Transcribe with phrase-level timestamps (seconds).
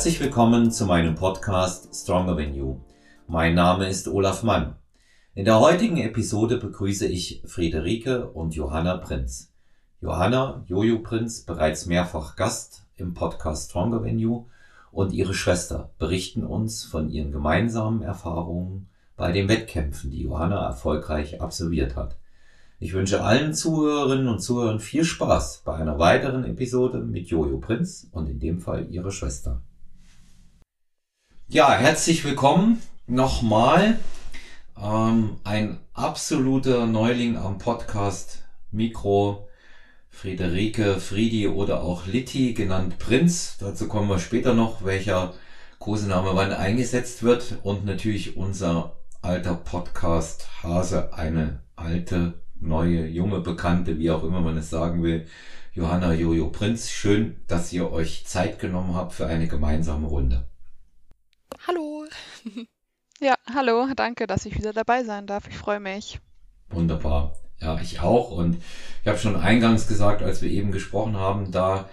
[0.00, 2.78] Herzlich willkommen zu meinem Podcast Stronger Than You.
[3.26, 4.76] Mein Name ist Olaf Mann.
[5.34, 9.52] In der heutigen Episode begrüße ich Friederike und Johanna Prinz.
[10.00, 14.46] Johanna, Jojo Prinz, bereits mehrfach Gast im Podcast Stronger Than You
[14.90, 21.42] und ihre Schwester berichten uns von ihren gemeinsamen Erfahrungen bei den Wettkämpfen, die Johanna erfolgreich
[21.42, 22.16] absolviert hat.
[22.78, 28.08] Ich wünsche allen Zuhörerinnen und Zuhörern viel Spaß bei einer weiteren Episode mit Jojo Prinz
[28.12, 29.60] und in dem Fall ihrer Schwester.
[31.52, 33.98] Ja, herzlich willkommen nochmal.
[34.80, 39.48] Ähm, ein absoluter Neuling am Podcast Mikro.
[40.10, 43.56] Friederike, Friedi oder auch Litti, genannt Prinz.
[43.58, 45.34] Dazu kommen wir später noch, welcher
[45.80, 47.56] Kosename wann eingesetzt wird.
[47.64, 54.56] Und natürlich unser alter Podcast Hase, eine alte, neue, junge Bekannte, wie auch immer man
[54.56, 55.26] es sagen will.
[55.72, 60.46] Johanna Jojo Prinz, schön, dass ihr euch Zeit genommen habt für eine gemeinsame Runde.
[61.66, 62.04] Hallo.
[63.22, 65.46] Ja, hallo, danke, dass ich wieder dabei sein darf.
[65.46, 66.20] Ich freue mich.
[66.70, 67.36] Wunderbar.
[67.60, 68.30] Ja, ich auch.
[68.30, 68.56] Und
[69.02, 71.90] ich habe schon eingangs gesagt, als wir eben gesprochen haben, da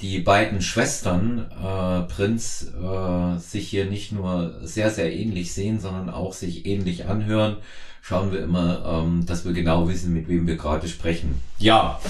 [0.00, 6.08] die beiden Schwestern äh, Prinz äh, sich hier nicht nur sehr, sehr ähnlich sehen, sondern
[6.08, 7.58] auch sich ähnlich anhören,
[8.00, 11.42] schauen wir immer, ähm, dass wir genau wissen, mit wem wir gerade sprechen.
[11.58, 12.00] Ja,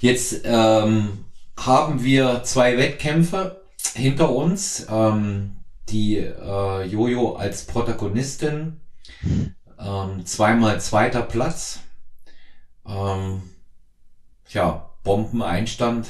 [0.00, 1.24] jetzt ähm,
[1.56, 3.62] haben wir zwei Wettkämpfe
[3.94, 4.86] hinter uns.
[4.90, 5.56] Ähm,
[5.92, 8.80] die äh, Jojo als Protagonistin,
[9.78, 11.80] ähm, zweimal zweiter Platz.
[12.86, 13.42] Ähm,
[14.48, 16.08] ja, Bombeneinstand.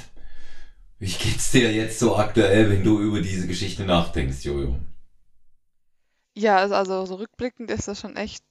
[0.99, 4.77] Wie geht's dir jetzt so aktuell, wenn du über diese Geschichte nachdenkst, Jojo?
[6.35, 8.43] Ja, also, also so rückblickend ist das schon echt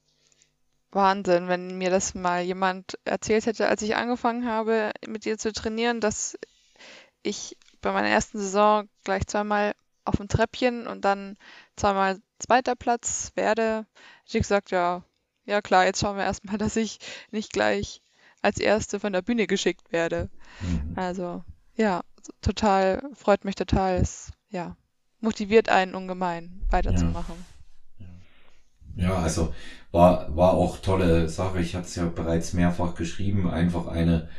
[0.91, 5.53] Wahnsinn, wenn mir das mal jemand erzählt hätte, als ich angefangen habe, mit dir zu
[5.53, 6.37] trainieren, dass
[7.23, 9.73] ich bei meiner ersten Saison gleich zweimal
[10.05, 11.37] auf dem Treppchen und dann
[11.75, 13.85] zweimal zweiter Platz werde,
[14.25, 15.03] ich gesagt, ja,
[15.45, 16.99] ja klar, jetzt schauen wir erstmal, dass ich
[17.31, 18.01] nicht gleich
[18.41, 20.29] als Erste von der Bühne geschickt werde.
[20.61, 20.93] Mhm.
[20.95, 21.43] Also,
[21.75, 22.01] ja,
[22.41, 23.97] total, freut mich total.
[23.97, 24.75] Es, ja,
[25.19, 27.35] motiviert einen ungemein, weiterzumachen.
[28.95, 29.09] Ja.
[29.09, 29.53] ja, also
[29.91, 31.59] war, war auch tolle Sache.
[31.59, 33.49] Ich hatte es ja bereits mehrfach geschrieben.
[33.49, 34.29] Einfach eine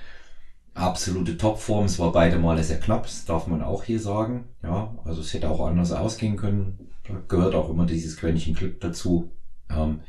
[0.74, 1.86] absolute Topform.
[1.86, 4.44] Es war beide Male sehr knapp, das darf man auch hier sagen.
[4.62, 6.88] Ja, also es hätte auch anders ausgehen können.
[7.06, 9.30] Da gehört auch immer dieses Quäntchen Glück dazu.
[9.70, 10.00] Ähm,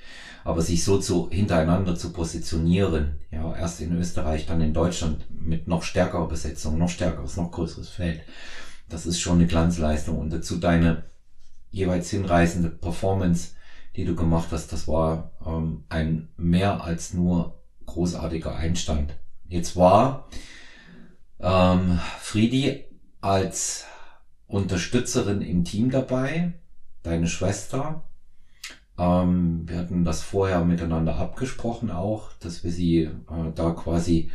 [0.44, 5.68] aber sich so zu hintereinander zu positionieren, ja, erst in Österreich, dann in Deutschland mit
[5.68, 8.22] noch stärkerer Besetzung, noch stärkeres, noch größeres Feld,
[8.90, 10.18] das ist schon eine Glanzleistung.
[10.20, 11.04] Und dazu deine
[11.72, 13.52] jeweils hinreißende Performance,
[13.96, 19.16] die du gemacht hast, das war ähm, ein mehr als nur großartiger Einstand.
[19.48, 20.28] Jetzt war
[21.44, 22.86] ähm, Friedi
[23.22, 23.86] als
[24.48, 26.54] Unterstützerin im Team dabei,
[27.04, 28.04] deine Schwester.
[28.98, 33.12] Ähm, wir hatten das vorher miteinander abgesprochen auch, dass wir sie äh,
[33.56, 34.32] da quasi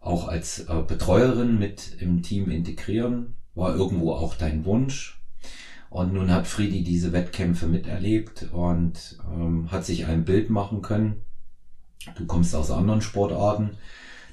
[0.00, 3.34] auch als äh, Betreuerin mit im Team integrieren.
[3.54, 5.20] War irgendwo auch dein Wunsch.
[5.88, 11.22] Und nun hat Friedi diese Wettkämpfe miterlebt und ähm, hat sich ein Bild machen können.
[12.16, 13.70] Du kommst aus anderen Sportarten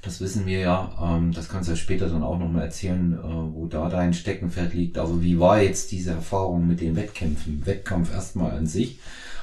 [0.01, 0.97] das wissen wir ja.
[1.01, 4.73] Ähm, das kannst du ja später dann auch nochmal erzählen, äh, wo da dein Steckenpferd
[4.73, 4.97] liegt.
[4.97, 7.65] Aber wie war jetzt diese Erfahrung mit den Wettkämpfen?
[7.65, 8.99] Wettkampf erstmal an sich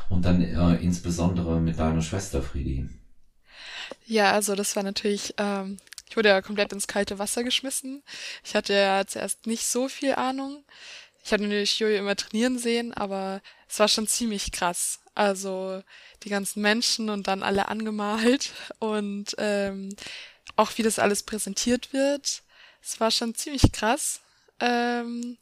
[0.09, 2.89] und dann äh, insbesondere mit deiner Schwester Friedi.
[4.07, 5.79] Ja, also das war natürlich, ähm,
[6.09, 8.03] ich wurde ja komplett ins kalte Wasser geschmissen.
[8.45, 10.65] Ich hatte ja zuerst nicht so viel Ahnung.
[11.25, 15.01] Ich hatte natürlich Jojo immer trainieren sehen, aber es war schon ziemlich krass.
[15.15, 15.83] Also
[16.23, 19.91] die ganzen Menschen und dann alle angemalt und ähm,
[20.57, 22.43] auch wie das alles präsentiert wird.
[22.83, 24.21] Es war schon ziemlich krass.
[24.61, 25.37] Ähm,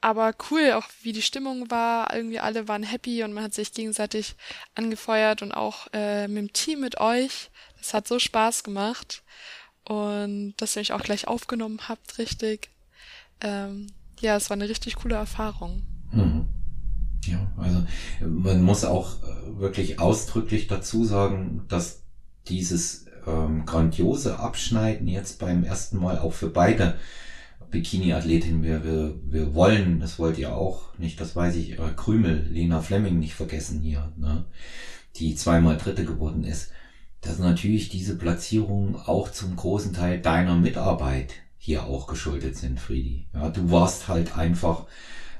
[0.00, 2.14] aber cool, auch wie die Stimmung war.
[2.14, 4.36] Irgendwie alle waren happy und man hat sich gegenseitig
[4.74, 7.50] angefeuert und auch äh, mit dem Team mit euch.
[7.78, 9.22] Das hat so Spaß gemacht.
[9.84, 12.70] Und dass ihr mich auch gleich aufgenommen habt, richtig.
[13.40, 13.88] Ähm,
[14.20, 15.82] ja, es war eine richtig coole Erfahrung.
[16.12, 16.48] Mhm.
[17.24, 17.84] Ja, also
[18.20, 22.02] man muss auch äh, wirklich ausdrücklich dazu sagen, dass
[22.48, 26.94] dieses ähm, grandiose Abschneiden jetzt beim ersten Mal auch für beide
[27.70, 28.62] Bikini-Athletinnen.
[28.62, 32.80] Wir, wir, wir wollen, das wollt ihr auch nicht, das weiß ich, äh, Krümel, Lena
[32.80, 34.44] Fleming nicht vergessen hier, ne?
[35.16, 36.70] die zweimal Dritte geworden ist.
[37.20, 43.26] Dass natürlich diese Platzierungen auch zum großen Teil deiner Mitarbeit hier auch geschuldet sind, Friedi.
[43.34, 44.86] Ja, du warst halt einfach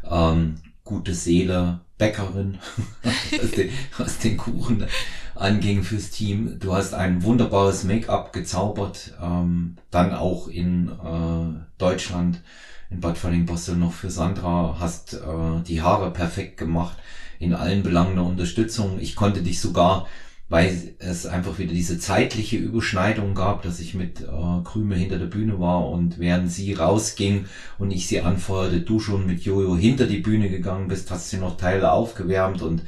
[0.05, 0.57] ähm,
[0.89, 2.59] gute Seele, Bäckerin,
[3.03, 4.87] was, den, was den Kuchen
[5.35, 6.59] anging fürs Team.
[6.59, 12.41] Du hast ein wunderbares Make-up gezaubert, ähm, dann auch in äh, Deutschland,
[12.89, 16.97] in Bad Falling-Bostel noch für Sandra, hast äh, die Haare perfekt gemacht,
[17.39, 18.99] in allen Belangen der Unterstützung.
[18.99, 20.07] Ich konnte dich sogar
[20.49, 25.27] weil es einfach wieder diese zeitliche Überschneidung gab, dass ich mit äh, Krüme hinter der
[25.27, 27.45] Bühne war und während sie rausging
[27.79, 31.37] und ich sie anfeuerte, du schon mit Jojo hinter die Bühne gegangen bist, hast sie
[31.37, 32.83] noch Teile aufgewärmt und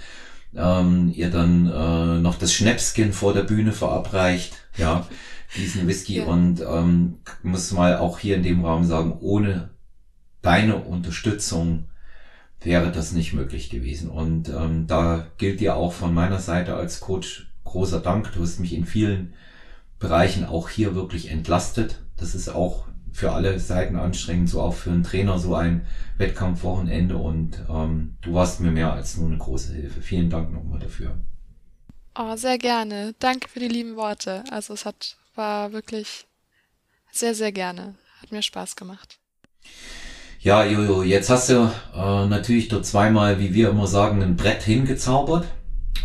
[0.57, 5.07] ähm, ihr dann äh, noch das Schnäpskin vor der Bühne verabreicht, ja,
[5.57, 6.25] diesen Whisky ja.
[6.25, 9.71] und ähm, muss mal auch hier in dem Raum sagen, ohne
[10.41, 11.85] deine Unterstützung
[12.63, 14.11] wäre das nicht möglich gewesen.
[14.11, 18.33] Und ähm, da gilt dir auch von meiner Seite als Coach großer Dank.
[18.33, 19.35] Du hast mich in vielen
[19.99, 22.01] Bereichen auch hier wirklich entlastet.
[22.17, 25.87] Das ist auch für alle Seiten anstrengend, so auch für einen Trainer so ein
[26.17, 30.01] Wettkampfwochenende und ähm, du warst mir mehr als nur eine große Hilfe.
[30.01, 31.19] Vielen Dank nochmal dafür.
[32.17, 33.15] Oh, sehr gerne.
[33.19, 34.45] Danke für die lieben Worte.
[34.51, 36.27] Also es hat war wirklich
[37.13, 37.95] sehr, sehr gerne.
[38.21, 39.19] Hat mir Spaß gemacht.
[40.41, 44.63] Ja, Jojo, jetzt hast du äh, natürlich dort zweimal, wie wir immer sagen, ein Brett
[44.63, 45.47] hingezaubert.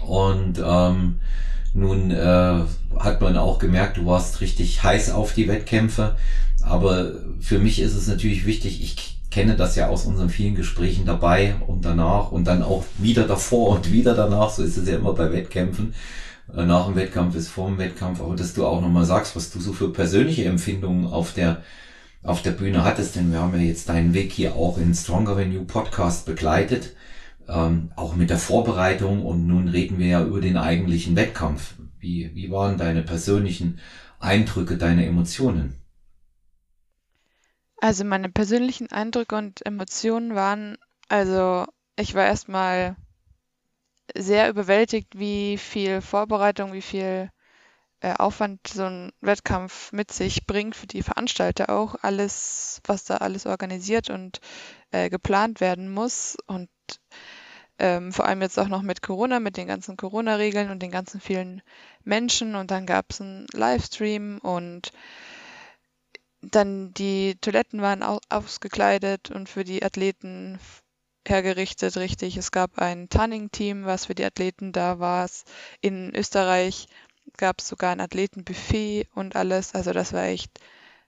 [0.05, 1.19] Und ähm,
[1.75, 2.61] nun äh,
[2.97, 6.15] hat man auch gemerkt, du warst richtig heiß auf die Wettkämpfe.
[6.61, 7.11] Aber
[7.41, 11.55] für mich ist es natürlich wichtig, ich kenne das ja aus unseren vielen Gesprächen dabei
[11.67, 14.49] und danach und dann auch wieder davor und wieder danach.
[14.49, 15.93] So ist es ja immer bei Wettkämpfen.
[16.55, 18.21] Äh, nach dem Wettkampf ist vor dem Wettkampf.
[18.21, 21.61] Aber dass du auch nochmal sagst, was du so für persönliche Empfindungen auf der
[22.23, 25.39] auf der Bühne hattest, denn wir haben ja jetzt deinen Weg hier auch in Stronger
[25.43, 26.95] You Podcast begleitet
[27.47, 31.75] ähm, auch mit der Vorbereitung und nun reden wir ja über den eigentlichen Wettkampf.
[31.99, 33.79] Wie, wie waren deine persönlichen
[34.19, 35.75] Eindrücke, deine Emotionen?
[37.81, 40.77] Also meine persönlichen Eindrücke und Emotionen waren,
[41.07, 41.65] also
[41.97, 42.95] ich war erstmal
[44.15, 47.29] sehr überwältigt, wie viel Vorbereitung, wie viel
[48.01, 51.95] äh, Aufwand so ein Wettkampf mit sich bringt für die Veranstalter auch.
[52.01, 54.41] Alles, was da alles organisiert und
[54.91, 56.37] äh, geplant werden muss.
[56.45, 56.69] Und
[57.79, 61.19] ähm, vor allem jetzt auch noch mit Corona, mit den ganzen Corona-Regeln und den ganzen
[61.19, 61.61] vielen
[62.03, 62.55] Menschen.
[62.55, 64.91] Und dann gab es einen Livestream und
[66.41, 70.59] dann die Toiletten waren ausgekleidet und für die Athleten
[71.27, 72.37] hergerichtet, richtig.
[72.37, 75.29] Es gab ein Tanning-Team, was für die Athleten da war.
[75.81, 76.87] In Österreich
[77.37, 79.73] gab es sogar ein Athletenbuffet und alles.
[79.73, 80.59] Also das war echt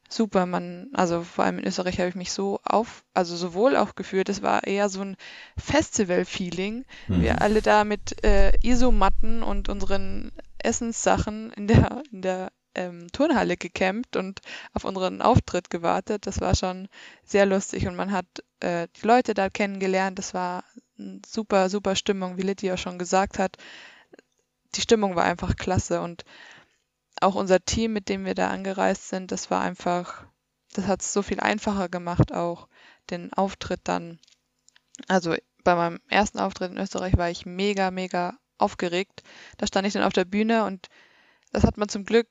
[0.07, 0.45] super.
[0.45, 4.30] Man, also vor allem in Österreich habe ich mich so auf, also sowohl auch gefühlt,
[4.30, 5.18] es war eher so ein
[5.57, 6.86] Festival-Feeling.
[7.07, 7.21] Mhm.
[7.21, 13.57] Wir alle da mit äh, Isomatten und unseren Essenssachen in der, in der ähm, Turnhalle
[13.57, 14.42] gecampt und
[14.74, 16.27] auf unseren Auftritt gewartet.
[16.27, 16.88] Das war schon
[17.24, 18.25] sehr lustig und man hat
[18.59, 20.18] äh, die Leute da kennengelernt.
[20.19, 20.63] Das war
[20.98, 23.57] eine super, super Stimmung, wie Lydia schon gesagt hat.
[24.75, 26.24] Die Stimmung war einfach klasse und
[27.21, 30.25] auch unser Team, mit dem wir da angereist sind, das war einfach,
[30.73, 32.67] das hat es so viel einfacher gemacht, auch
[33.09, 34.19] den Auftritt dann.
[35.07, 39.23] Also bei meinem ersten Auftritt in Österreich war ich mega, mega aufgeregt.
[39.57, 40.87] Da stand ich dann auf der Bühne und
[41.51, 42.27] das hat man zum Glück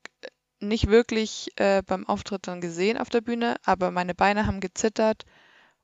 [0.60, 5.24] nicht wirklich äh, beim Auftritt dann gesehen auf der Bühne, aber meine Beine haben gezittert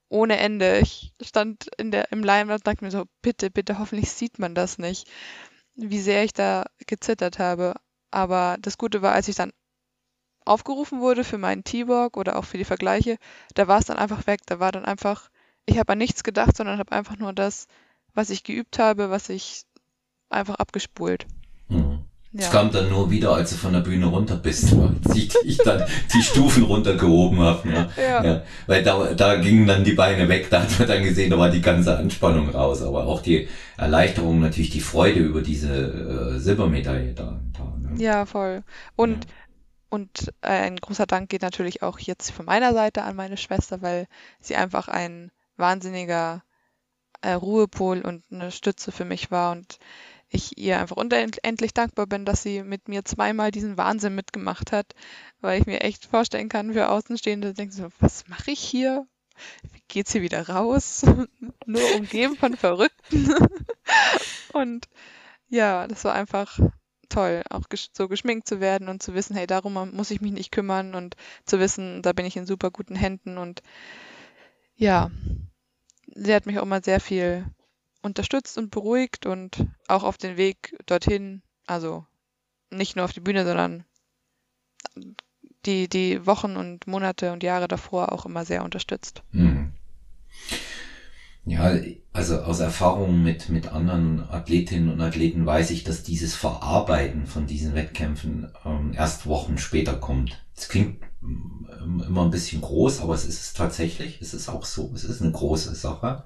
[0.08, 0.78] ohne Ende.
[0.78, 4.54] Ich stand in der, im Line und dachte mir so, bitte, bitte, hoffentlich sieht man
[4.54, 5.10] das nicht,
[5.74, 7.74] wie sehr ich da gezittert habe.
[8.12, 9.52] Aber das Gute war, als ich dann
[10.44, 13.18] aufgerufen wurde für meinen T-Walk oder auch für die Vergleiche,
[13.54, 14.40] da war es dann einfach weg.
[14.46, 15.30] Da war dann einfach,
[15.66, 17.66] ich habe an nichts gedacht, sondern habe einfach nur das,
[18.14, 19.64] was ich geübt habe, was ich
[20.30, 21.26] einfach abgespult.
[22.34, 25.58] Es kam dann nur wieder, als du von der Bühne runter bist, als ich, ich
[25.58, 25.84] dann
[26.14, 27.68] die Stufen runtergehoben habe.
[27.68, 27.88] Ja.
[27.96, 28.24] Ja.
[28.24, 28.42] ja.
[28.66, 31.50] Weil da, da gingen dann die Beine weg, da hat man dann gesehen, da war
[31.50, 32.82] die ganze Anspannung raus.
[32.82, 35.74] Aber auch die Erleichterung, natürlich die Freude über diese
[36.36, 37.38] äh, Silbermedaille da.
[37.52, 38.02] da ne?
[38.02, 38.62] Ja, voll.
[38.96, 39.30] Und, ja.
[39.90, 43.82] und äh, ein großer Dank geht natürlich auch jetzt von meiner Seite an meine Schwester,
[43.82, 44.06] weil
[44.40, 46.42] sie einfach ein wahnsinniger
[47.20, 49.78] äh, Ruhepol und eine Stütze für mich war und
[50.32, 54.94] ich ihr einfach unendlich dankbar bin, dass sie mit mir zweimal diesen Wahnsinn mitgemacht hat,
[55.40, 59.06] weil ich mir echt vorstellen kann, für Außenstehende denken so, was mache ich hier?
[59.72, 61.04] Wie geht's hier wieder raus?
[61.66, 63.34] Nur umgeben von Verrückten.
[64.52, 64.88] und
[65.48, 66.58] ja, das war einfach
[67.08, 70.50] toll, auch so geschminkt zu werden und zu wissen, hey, darum muss ich mich nicht
[70.50, 73.62] kümmern und zu wissen, da bin ich in super guten Händen und
[74.76, 75.10] ja,
[76.14, 77.44] sie hat mich auch mal sehr viel
[78.02, 82.04] unterstützt und beruhigt und auch auf den Weg dorthin, also
[82.70, 83.84] nicht nur auf die Bühne, sondern
[85.66, 89.22] die, die Wochen und Monate und Jahre davor auch immer sehr unterstützt.
[89.32, 89.72] Mhm.
[91.44, 91.76] Ja,
[92.12, 97.46] also aus Erfahrungen mit, mit anderen Athletinnen und Athleten weiß ich, dass dieses Verarbeiten von
[97.46, 100.44] diesen Wettkämpfen ähm, erst Wochen später kommt.
[100.56, 104.20] Es klingt ähm, immer ein bisschen groß, aber es ist es tatsächlich.
[104.20, 104.92] Es ist auch so.
[104.94, 106.24] Es ist eine große Sache.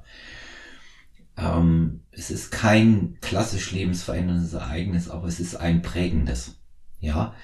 [1.37, 6.57] Ähm, es ist kein klassisch lebensveränderndes Ereignis, aber es ist ein prägendes.
[7.01, 7.35] Ja.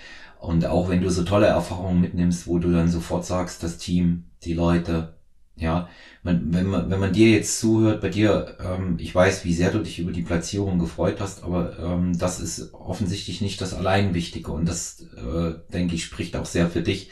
[0.40, 4.24] Und auch wenn du so tolle Erfahrungen mitnimmst, wo du dann sofort sagst, das Team,
[4.42, 5.14] die Leute,
[5.54, 5.88] ja,
[6.22, 9.70] man, wenn man, wenn man dir jetzt zuhört, bei dir, ähm, ich weiß, wie sehr
[9.70, 14.14] du dich über die Platzierung gefreut hast, aber ähm, das ist offensichtlich nicht das allein
[14.14, 17.10] Wichtige und das, äh, denke ich, spricht auch sehr für dich,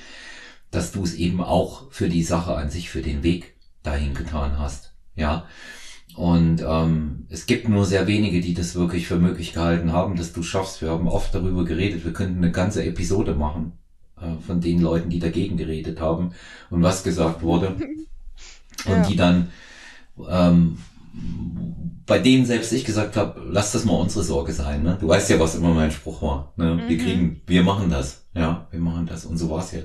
[0.70, 4.58] dass du es eben auch für die Sache an sich, für den Weg dahin getan
[4.58, 4.92] hast.
[5.14, 5.46] Ja.
[6.16, 10.32] Und ähm, es gibt nur sehr wenige, die das wirklich für möglich gehalten haben, dass
[10.32, 10.82] du schaffst.
[10.82, 13.72] Wir haben oft darüber geredet, wir könnten eine ganze Episode machen
[14.20, 16.32] äh, von den Leuten, die dagegen geredet haben
[16.68, 17.76] und was gesagt wurde.
[18.86, 19.06] Und ja.
[19.06, 19.50] die dann
[20.26, 20.78] ähm,
[22.06, 24.82] bei denen selbst ich gesagt habe, lass das mal unsere Sorge sein.
[24.82, 24.96] Ne?
[25.00, 26.52] Du weißt ja, was immer mein Spruch war.
[26.56, 26.74] Ne?
[26.74, 26.88] Mhm.
[26.88, 28.24] Wir kriegen, wir machen das.
[28.34, 29.24] Ja, wir machen das.
[29.24, 29.80] Und so war es ja.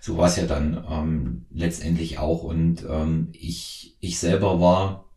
[0.00, 2.42] So war es ja dann ähm, letztendlich auch.
[2.42, 5.07] Und ähm, ich, ich selber war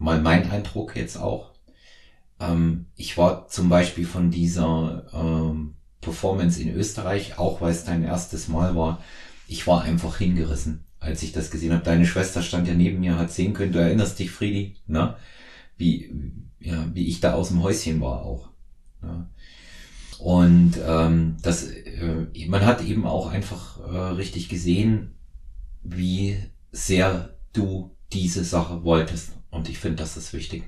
[0.00, 1.52] mal mein Eindruck jetzt auch.
[2.40, 8.02] Ähm, ich war zum Beispiel von dieser ähm, Performance in Österreich, auch weil es dein
[8.02, 9.04] erstes Mal war,
[9.46, 11.84] ich war einfach hingerissen, als ich das gesehen habe.
[11.84, 15.16] Deine Schwester stand ja neben mir, hat sehen können, du erinnerst dich, Friedi, ne?
[15.76, 16.10] Wie,
[16.58, 18.50] ja, wie ich da aus dem Häuschen war auch.
[19.02, 19.28] Ne?
[20.18, 25.14] Und ähm, das, äh, man hat eben auch einfach äh, richtig gesehen,
[25.82, 26.38] wie
[26.72, 29.39] sehr du diese Sache wolltest.
[29.50, 30.64] Und ich finde, das ist wichtig.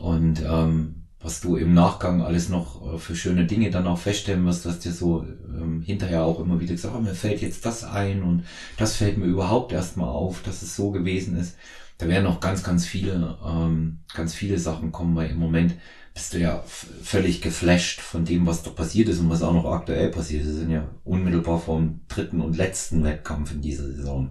[0.00, 4.44] Und ähm, was du im Nachgang alles noch äh, für schöne Dinge dann auch feststellen
[4.44, 7.82] wirst, dass dir so ähm, hinterher auch immer wieder gesagt, oh, mir fällt jetzt das
[7.82, 8.44] ein und
[8.76, 11.56] das fällt mir überhaupt erstmal auf, dass es so gewesen ist.
[11.98, 15.74] Da werden noch ganz, ganz viele, ähm, ganz viele Sachen kommen, weil im Moment
[16.12, 16.62] bist du ja
[17.02, 20.48] völlig geflasht von dem, was da passiert ist und was auch noch aktuell passiert ist.
[20.48, 24.30] Wir sind ja unmittelbar vom dritten und letzten Wettkampf in dieser Saison.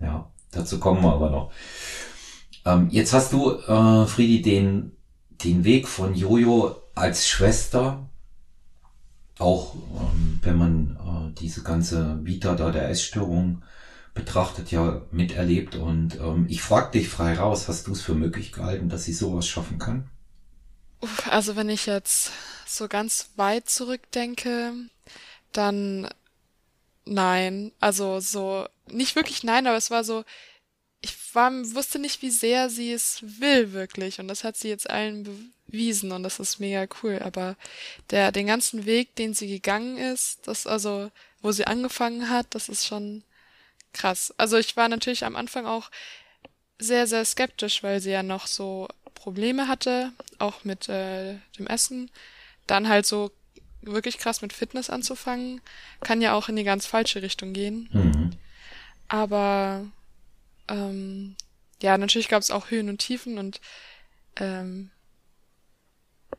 [0.00, 1.52] Ja, dazu kommen wir aber noch.
[2.64, 4.92] Ähm, jetzt hast du, äh, Friedi, den,
[5.44, 8.08] den Weg von Jojo als Schwester,
[9.38, 13.62] auch ähm, wenn man äh, diese ganze Vita da der Essstörung
[14.14, 15.74] betrachtet, ja miterlebt.
[15.74, 19.12] Und ähm, ich frage dich frei raus, hast du es für möglich gehalten, dass sie
[19.12, 20.08] sowas schaffen kann?
[21.28, 22.30] Also wenn ich jetzt
[22.66, 24.72] so ganz weit zurückdenke,
[25.52, 26.08] dann
[27.04, 27.72] nein.
[27.80, 30.24] Also so, nicht wirklich nein, aber es war so,
[31.04, 34.20] ich war, wusste nicht, wie sehr sie es will, wirklich.
[34.20, 37.20] Und das hat sie jetzt allen bewiesen und das ist mega cool.
[37.22, 37.56] Aber
[38.10, 41.10] der, den ganzen Weg, den sie gegangen ist, das, also,
[41.42, 43.22] wo sie angefangen hat, das ist schon
[43.92, 44.32] krass.
[44.38, 45.90] Also ich war natürlich am Anfang auch
[46.78, 52.10] sehr, sehr skeptisch, weil sie ja noch so Probleme hatte, auch mit äh, dem Essen.
[52.66, 53.30] Dann halt so
[53.82, 55.60] wirklich krass mit Fitness anzufangen,
[56.00, 57.90] kann ja auch in die ganz falsche Richtung gehen.
[57.92, 58.30] Mhm.
[59.08, 59.84] Aber
[60.68, 61.36] ähm,
[61.82, 63.60] ja, natürlich gab es auch Höhen und Tiefen und
[64.36, 64.90] ähm,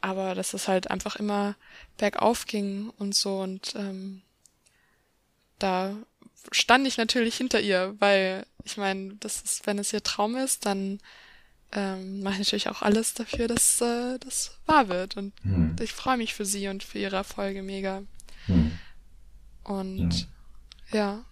[0.02, 1.56] aber dass es halt einfach immer
[1.98, 4.22] bergauf ging und so und ähm,
[5.60, 5.96] da
[6.52, 10.66] stand ich natürlich hinter ihr, weil ich meine, das ist, wenn es ihr Traum ist,
[10.66, 11.00] dann
[11.72, 15.76] ähm, mache ich natürlich auch alles dafür, dass äh, das wahr wird und hm.
[15.80, 18.04] ich freue mich für sie und für ihre Erfolge mega.
[18.46, 18.78] Hm.
[19.64, 20.28] Und
[20.92, 20.98] ja.
[20.98, 21.26] ja.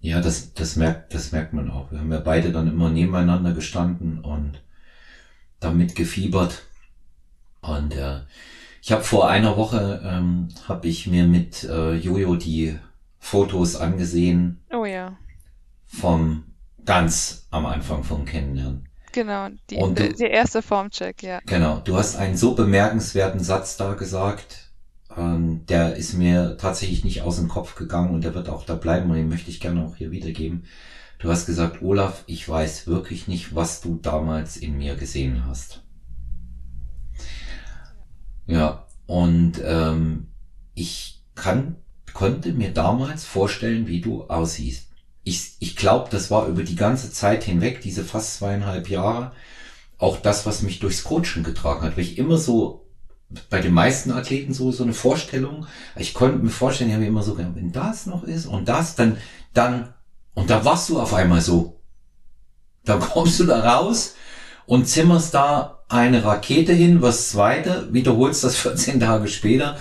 [0.00, 1.90] Ja, das, das merkt, das merkt man auch.
[1.90, 4.62] Wir haben ja beide dann immer nebeneinander gestanden und
[5.60, 6.62] damit gefiebert.
[7.60, 8.20] Und äh,
[8.82, 12.78] ich habe vor einer Woche ähm, habe ich mir mit äh, Jojo die
[13.18, 14.64] Fotos angesehen.
[14.72, 15.18] Oh ja.
[15.86, 16.44] Vom
[16.86, 18.88] ganz am Anfang vom Kennenlernen.
[19.12, 21.40] Genau, die, und du, die erste Formcheck, ja.
[21.44, 24.69] Genau, du hast einen so bemerkenswerten Satz da gesagt,
[25.16, 28.74] ähm, der ist mir tatsächlich nicht aus dem Kopf gegangen und der wird auch da
[28.74, 30.64] bleiben und den möchte ich gerne auch hier wiedergeben.
[31.18, 35.82] Du hast gesagt, Olaf, ich weiß wirklich nicht, was du damals in mir gesehen hast.
[38.46, 40.28] Ja, und ähm,
[40.74, 41.76] ich kann,
[42.14, 44.88] konnte mir damals vorstellen, wie du aussiehst.
[45.22, 49.32] Ich, ich glaube, das war über die ganze Zeit hinweg, diese fast zweieinhalb Jahre,
[49.98, 52.79] auch das, was mich durchs Coachen getragen hat, weil ich immer so
[53.48, 55.66] bei den meisten Athleten so, so eine Vorstellung.
[55.96, 59.16] Ich konnte mir vorstellen, ich habe immer so, wenn das noch ist und das, dann,
[59.54, 59.94] dann,
[60.34, 61.80] und da warst du auf einmal so.
[62.84, 64.14] Da kommst du da raus
[64.66, 69.76] und zimmerst da eine Rakete hin, was zweite, wiederholst das 14 Tage später.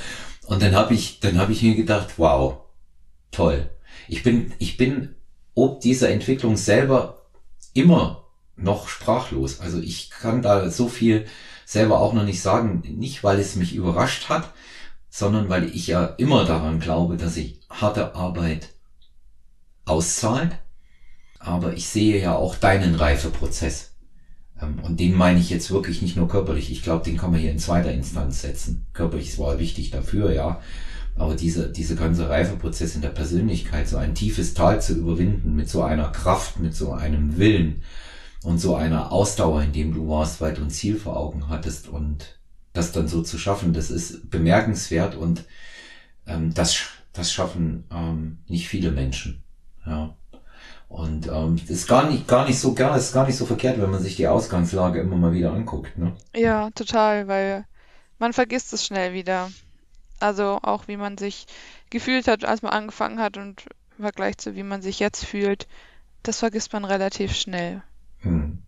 [0.46, 2.62] Und dann habe ich, dann habe ich mir gedacht, wow,
[3.32, 3.70] toll.
[4.08, 5.16] Ich bin, ich bin
[5.56, 7.26] ob dieser Entwicklung selber
[7.74, 8.26] immer
[8.56, 9.60] noch sprachlos.
[9.60, 11.26] Also ich kann da so viel
[11.70, 14.52] selber auch noch nicht sagen, nicht weil es mich überrascht hat,
[15.08, 18.70] sondern weil ich ja immer daran glaube, dass sich harte Arbeit
[19.86, 20.58] auszahlt.
[21.38, 23.92] Aber ich sehe ja auch deinen Reifeprozess.
[24.60, 26.72] Ähm, und den meine ich jetzt wirklich nicht nur körperlich.
[26.72, 28.88] Ich glaube, den kann man hier in zweiter Instanz setzen.
[28.94, 30.60] Körperlich ist zwar wichtig dafür, ja.
[31.18, 35.70] Aber diese, diese ganze Reifeprozess in der Persönlichkeit, so ein tiefes Tal zu überwinden, mit
[35.70, 37.84] so einer Kraft, mit so einem Willen
[38.44, 42.40] und so einer Ausdauer, in dem du warst, du ein Ziel vor Augen hattest und
[42.74, 45.44] das dann so zu schaffen, das ist bemerkenswert und
[46.28, 46.80] ähm, das,
[47.14, 49.44] das schaffen ähm, nicht viele Menschen.
[49.86, 50.16] Ja.
[50.88, 53.92] Und ähm, ist gar nicht, gar nicht so gar, ist gar nicht so verkehrt, wenn
[53.92, 55.98] man sich die Ausgangslage immer mal wieder anguckt.
[55.98, 56.16] Ne?
[56.36, 57.66] Ja, total, weil
[58.18, 59.52] man vergisst es schnell wieder.
[60.20, 61.46] Also auch wie man sich
[61.90, 63.66] gefühlt hat, als man angefangen hat und
[63.98, 65.68] im Vergleich zu wie man sich jetzt fühlt,
[66.24, 67.84] das vergisst man relativ schnell.
[68.20, 68.60] Hm.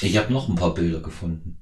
[0.00, 1.58] Ich habe noch ein paar Bilder gefunden.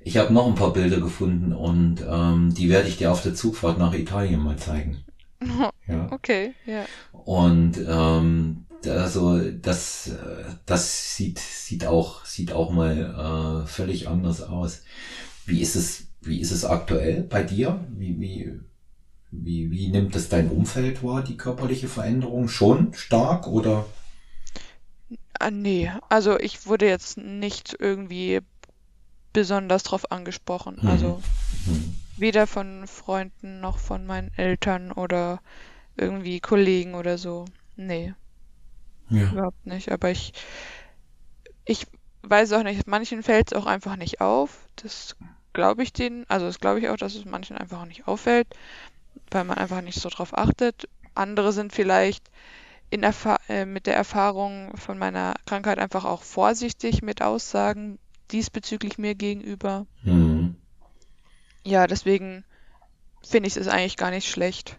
[0.00, 3.34] Ich habe noch ein paar Bilder gefunden und ähm, die werde ich dir auf der
[3.34, 5.04] Zugfahrt nach Italien mal zeigen.
[5.90, 6.06] Ja.
[6.10, 6.84] Okay, ja.
[7.12, 10.12] Und ähm, also das,
[10.66, 14.82] das sieht, sieht auch, sieht auch mal äh, völlig anders aus.
[15.46, 17.80] Wie ist es, wie ist es aktuell bei dir?
[17.96, 18.60] Wie, wie,
[19.30, 22.48] wie, wie nimmt es dein Umfeld wahr, die körperliche Veränderung?
[22.48, 23.86] Schon stark oder?
[25.38, 28.40] Ah, nee, also ich wurde jetzt nicht irgendwie
[29.32, 30.78] besonders drauf angesprochen.
[30.82, 30.88] Hm.
[30.88, 31.22] Also
[31.66, 31.94] Hm.
[32.16, 35.40] weder von Freunden noch von meinen Eltern oder
[35.96, 37.46] irgendwie Kollegen oder so.
[37.76, 38.14] Nee,
[39.10, 39.32] Ja.
[39.32, 39.90] überhaupt nicht.
[39.92, 40.32] Aber ich,
[41.64, 41.86] ich
[42.22, 44.66] weiß auch nicht, manchen fällt es auch einfach nicht auf.
[44.76, 45.16] Das
[45.52, 48.48] glaube ich denen, also das glaube ich auch, dass es manchen einfach nicht auffällt,
[49.30, 50.88] weil man einfach nicht so drauf achtet.
[51.14, 52.30] Andere sind vielleicht
[52.90, 57.98] in Erfa äh, mit der Erfahrung von meiner Krankheit einfach auch vorsichtig mit Aussagen
[58.30, 59.86] diesbezüglich mir gegenüber.
[60.02, 60.56] Hm.
[61.64, 62.44] Ja, deswegen
[63.22, 64.78] finde ich es eigentlich gar nicht schlecht,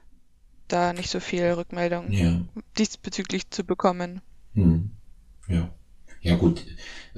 [0.67, 2.41] da nicht so viel Rückmeldung Ja.
[2.77, 4.21] diesbezüglich zu bekommen.
[4.53, 4.91] Hm.
[5.47, 5.69] Ja.
[6.21, 6.65] Ja gut,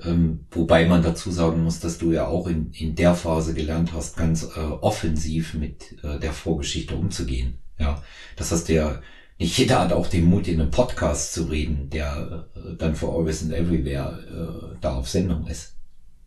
[0.03, 3.93] ähm, wobei man dazu sagen muss, dass du ja auch in, in der Phase gelernt
[3.93, 7.57] hast, ganz äh, offensiv mit äh, der Vorgeschichte umzugehen.
[7.79, 8.03] Ja,
[8.35, 9.01] das heißt ja,
[9.41, 13.09] nicht jeder hat auch den Mut, in einem Podcast zu reden, der äh, dann für
[13.09, 15.73] Always and Everywhere äh, da auf Sendung ist.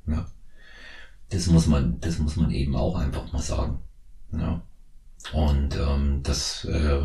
[0.08, 0.26] Ja.
[1.30, 3.78] Das muss man, das muss man eben auch einfach mal sagen.
[4.32, 4.62] Ja.
[5.32, 7.02] Und ähm, das, äh,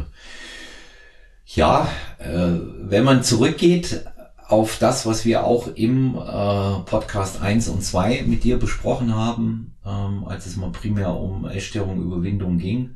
[1.45, 4.03] ja, äh, wenn man zurückgeht
[4.47, 9.75] auf das, was wir auch im äh, Podcast 1 und 2 mit dir besprochen haben,
[9.85, 12.95] ähm, als es mal primär um Essstörung, Überwindung ging.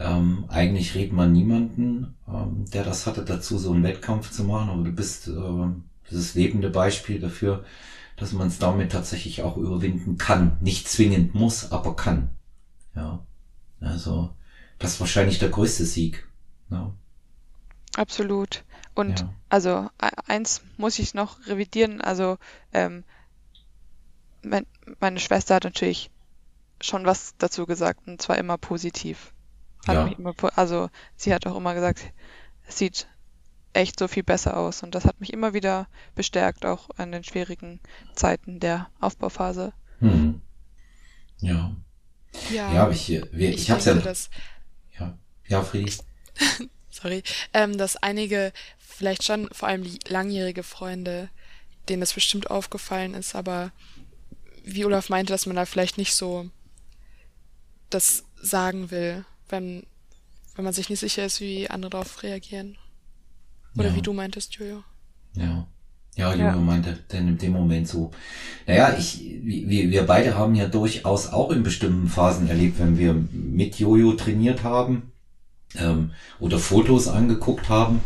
[0.00, 4.70] Ähm, eigentlich redet man niemanden, ähm, der das hatte, dazu so einen Wettkampf zu machen,
[4.70, 5.68] aber du bist äh,
[6.10, 7.64] dieses lebende Beispiel dafür,
[8.16, 10.58] dass man es damit tatsächlich auch überwinden kann.
[10.62, 12.30] Nicht zwingend muss, aber kann.
[12.96, 13.24] Ja.
[13.80, 14.30] Also,
[14.78, 16.26] das ist wahrscheinlich der größte Sieg.
[16.70, 16.92] Ja.
[17.96, 18.64] Absolut.
[18.94, 19.34] Und Ja.
[19.50, 22.00] also e- eins muss ich noch revidieren.
[22.00, 22.38] Also
[22.72, 23.04] ähm,
[24.42, 24.66] mein,
[25.00, 26.10] meine Schwester hat natürlich
[26.80, 29.32] schon was dazu gesagt und zwar immer positiv.
[29.86, 30.04] Hat Ja.
[30.04, 32.12] mich immer, also sie hat auch immer gesagt,
[32.66, 33.08] es sieht
[33.72, 37.24] echt so viel besser aus und das hat mich immer wieder bestärkt, auch an den
[37.24, 37.80] schwierigen
[38.14, 39.72] Zeiten der Aufbauphase.
[40.00, 40.40] Hm.
[41.38, 41.74] Ja.
[42.50, 43.94] Ja, Ja, ich, wir, ich, ich hab's ja.
[43.94, 44.30] dass,
[44.98, 45.16] Ja,
[45.48, 45.92] ja, Friedi.
[46.90, 51.30] sorry, ähm, dass einige, vielleicht schon vor allem die langjährige Freunde,
[51.88, 53.72] denen das bestimmt aufgefallen ist, aber
[54.64, 56.50] wie Olaf meinte, dass man da vielleicht nicht so
[57.88, 59.84] das sagen will, wenn,
[60.54, 62.76] wenn man sich nicht sicher ist, wie andere darauf reagieren.
[63.76, 63.94] Oder Ja.
[63.96, 64.82] wie du meintest, Jojo.
[65.34, 65.66] Ja.
[66.16, 66.50] Ja, Ja.
[66.52, 68.10] Junge meinte denn in dem Moment so.
[68.66, 73.14] Naja, ich, wir, wir beide haben ja durchaus auch in bestimmten Phasen erlebt, wenn wir
[73.32, 75.12] mit Jojo trainiert haben
[75.76, 76.10] ähm,
[76.40, 78.00] oder Fotos angeguckt haben,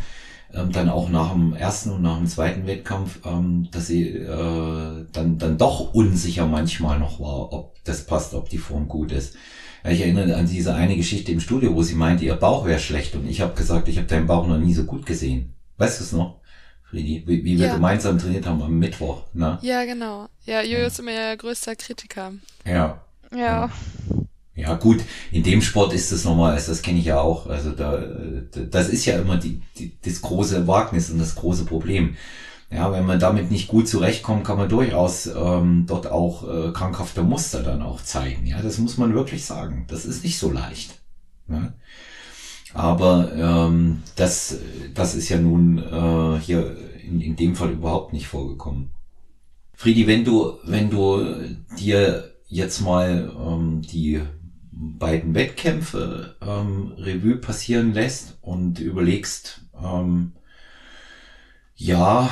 [0.55, 5.07] ähm, dann auch nach dem ersten und nach dem zweiten Wettkampf, ähm, dass sie äh,
[5.13, 9.35] dann, dann doch unsicher manchmal noch war, ob das passt, ob die Form gut ist.
[9.85, 12.79] Ja, Ich erinnere an diese eine Geschichte im Studio, wo sie meinte, ihr Bauch wäre
[12.79, 15.53] schlecht und ich habe gesagt, ich habe deinen Bauch noch nie so gut gesehen.
[15.77, 16.41] Weißt du es noch,
[16.89, 17.23] Friedi?
[17.27, 17.75] Wie, wie wir Ja.
[17.75, 19.59] gemeinsam trainiert haben am Mittwoch, ne?
[19.63, 20.29] Ja, genau.
[20.47, 20.87] Ja, Jojo Ja.
[20.87, 22.33] ist immer ihr größter Kritiker.
[22.65, 23.01] Ja.
[23.33, 23.71] Ja, Ja,
[24.75, 27.49] gut, in dem Sport ist es normal, also das kenne ich ja auch.
[27.49, 28.01] Also da,
[28.71, 32.17] das ist ja immer die, die, das große Wagnis und das große Problem.
[32.71, 37.23] Ja, wenn man damit nicht gut zurechtkommt, kann man durchaus ähm, dort auch äh, krankhafte
[37.23, 38.47] Muster dann auch zeigen.
[38.47, 39.87] Ja, das muss man wirklich sagen.
[39.89, 40.99] Das ist nicht so leicht.
[41.49, 41.73] Ja?
[42.73, 44.59] Aber ähm, das,
[44.95, 48.91] das ist ja nun äh, hier in, in dem Fall überhaupt nicht vorgekommen.
[49.75, 51.25] Friedi, wenn du, wenn du
[51.79, 54.21] dir jetzt mal ähm, die
[54.77, 60.33] beiden Wettkämpfe ähm, Revue passieren lässt und überlegst, ähm,
[61.77, 62.31] ja,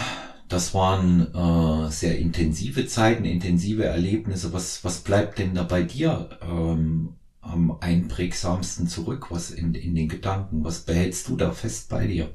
[0.49, 4.53] das waren äh, sehr intensive Zeiten, intensive Erlebnisse.
[4.53, 9.27] Was, was bleibt denn da bei dir ähm, am einprägsamsten zurück?
[9.31, 10.65] Was in, in den Gedanken?
[10.65, 12.35] Was behältst du da fest bei dir?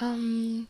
[0.00, 0.66] Ähm,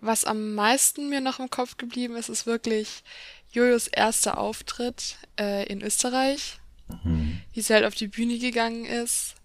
[0.00, 3.02] was am meisten mir noch im Kopf geblieben ist, ist wirklich
[3.50, 6.59] Jojos erster Auftritt äh, in Österreich.
[7.04, 7.40] Mhm.
[7.52, 9.36] Wie sie halt auf die Bühne gegangen ist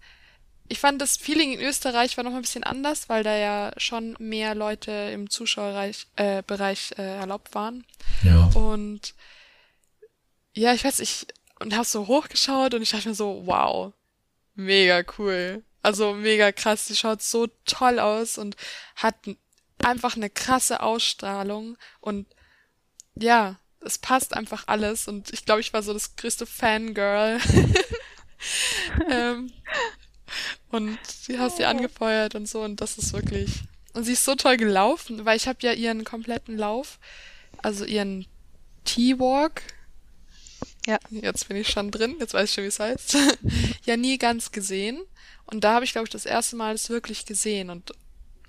[0.68, 4.16] ich fand das Feeling in Österreich war noch ein bisschen anders, weil da ja schon
[4.18, 7.84] mehr Leute im Zuschauerbereich äh, Bereich, äh, erlaubt waren.
[8.24, 8.50] Ja.
[8.54, 9.14] Und
[10.54, 11.26] ja, ich weiß, ich
[11.60, 13.92] und habe so hochgeschaut und ich dachte mir so, wow,
[14.54, 15.62] mega cool.
[15.82, 18.56] Also mega krass, die schaut so toll aus und
[18.96, 19.14] hat
[19.84, 22.26] einfach eine krasse Ausstrahlung und
[23.14, 27.38] ja, es passt einfach alles und ich glaube, ich war so das größte Fangirl.
[29.10, 29.52] ähm,
[30.70, 31.68] und sie hast sie oh.
[31.68, 33.62] angefeuert und so und das ist wirklich.
[33.94, 36.98] Und sie ist so toll gelaufen, weil ich habe ja ihren kompletten Lauf,
[37.62, 38.26] also ihren
[38.84, 39.62] T-Walk.
[40.86, 40.98] Ja.
[41.10, 43.16] Jetzt bin ich schon drin, jetzt weiß ich schon, wie es heißt.
[43.86, 45.02] ja, nie ganz gesehen.
[45.46, 47.92] Und da habe ich, glaube ich, das erste Mal es wirklich gesehen und,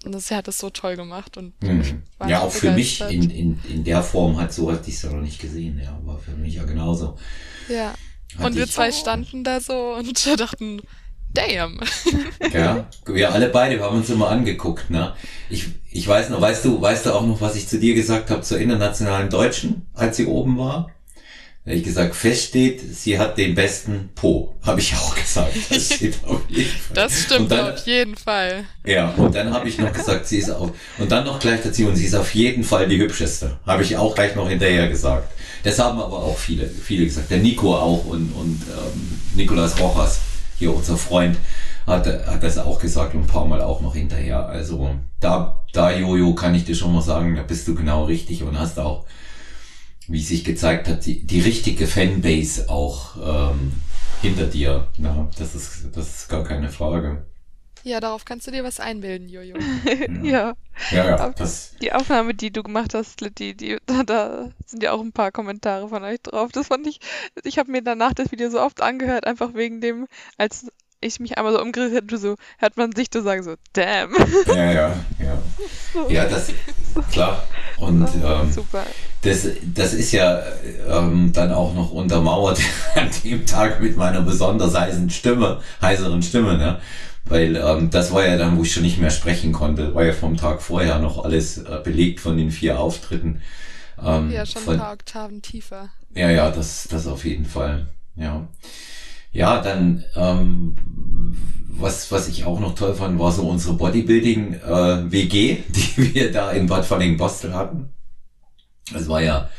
[0.05, 1.37] und das, sie hat das so toll gemacht.
[1.37, 2.03] Und mhm.
[2.27, 5.11] Ja, auch für mich in, in, in der Form hat so hatte ich es ja
[5.11, 7.17] noch nicht gesehen, ja, war für mich ja genauso.
[7.69, 7.93] Ja.
[8.37, 10.81] Hat und wir zwei standen da so und dachten,
[11.33, 11.79] damn.
[12.53, 15.13] Ja, wir alle beide haben uns immer angeguckt, ne?
[15.49, 18.29] Ich, ich weiß noch, weißt du, weißt du auch noch, was ich zu dir gesagt
[18.29, 20.89] habe zur internationalen Deutschen, als sie oben war?
[21.67, 25.51] Da ich gesagt, feststeht, sie hat den besten Po, habe ich auch gesagt.
[25.69, 26.95] Das steht auf jeden Fall.
[26.95, 28.63] Das stimmt dann, auf jeden Fall.
[28.85, 31.87] Ja, und dann habe ich noch gesagt, sie ist auf, und dann noch gleich dazu,
[31.87, 33.57] und sie ist auf jeden Fall die hübscheste.
[33.65, 35.29] Habe ich auch gleich noch hinterher gesagt.
[35.65, 37.29] Das haben aber auch viele, viele gesagt.
[37.31, 40.21] Der Nico auch und, und ähm, Nikolas Rochas
[40.57, 41.35] hier unser Freund
[41.85, 44.47] hat, hat das auch gesagt und ein paar Mal auch noch hinterher.
[44.47, 48.43] Also da, da Jojo kann ich dir schon mal sagen, da bist du genau richtig
[48.43, 49.03] und hast auch,
[50.07, 53.73] wie sich gezeigt hat, die, die richtige Fanbase auch ähm,
[54.21, 54.87] hinter dir.
[54.97, 57.25] Na, das ist, das ist gar keine Frage.
[57.83, 59.55] Ja, darauf kannst du dir was einbilden, Jojo.
[60.23, 60.55] ja.
[60.91, 61.29] Ja, ja.
[61.29, 65.13] Das die Aufnahme, die du gemacht hast, Litti, die, da, da sind ja auch ein
[65.13, 66.51] paar Kommentare von euch drauf.
[66.51, 66.99] Das fand ich,
[67.43, 70.67] ich habe mir danach das Video so oft angehört, einfach wegen dem, als
[71.01, 74.13] ich mich einmal so umgedreht hätte, so hört man sich so sagen, so, damn.
[74.47, 75.43] Ja, ja, ja.
[76.09, 76.51] Ja, das,
[77.11, 77.43] klar.
[77.77, 78.83] Und ähm, Super.
[79.21, 80.41] Das, das ist ja
[80.89, 82.59] ähm, dann auch noch untermauert
[82.95, 86.79] an dem Tag mit meiner besonders heißen Stimme, heiseren Stimme, ne?
[87.25, 89.93] Weil ähm, das war ja dann, wo ich schon nicht mehr sprechen konnte.
[89.93, 93.41] War ja vom Tag vorher noch alles äh, belegt von den vier Auftritten.
[94.01, 95.89] Ähm, ja, schon von, ein paar Oktaven tiefer.
[96.15, 97.87] Ja, ja, das, das auf jeden Fall.
[98.15, 98.47] Ja.
[99.37, 100.75] Ja, dann, ähm,
[101.69, 106.51] was, was ich auch noch toll fand, war so unsere Bodybuilding-WG, äh, die wir da
[106.51, 107.93] in Bad Falling-Bostel hatten.
[108.91, 109.49] Das war ja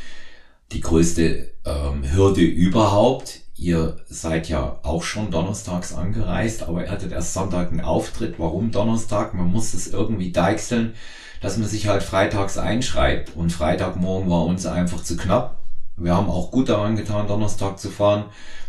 [0.73, 7.11] die größte ähm, Hürde überhaupt Ihr seid ja auch schon donnerstags angereist, aber ihr hattet
[7.11, 8.37] erst Sonntag einen Auftritt.
[8.39, 9.35] Warum Donnerstag?
[9.35, 10.95] Man muss es irgendwie deichseln,
[11.41, 13.35] dass man sich halt freitags einschreibt.
[13.35, 15.59] Und Freitagmorgen war uns einfach zu knapp.
[15.97, 18.27] Wir haben auch gut daran getan, Donnerstag zu fahren.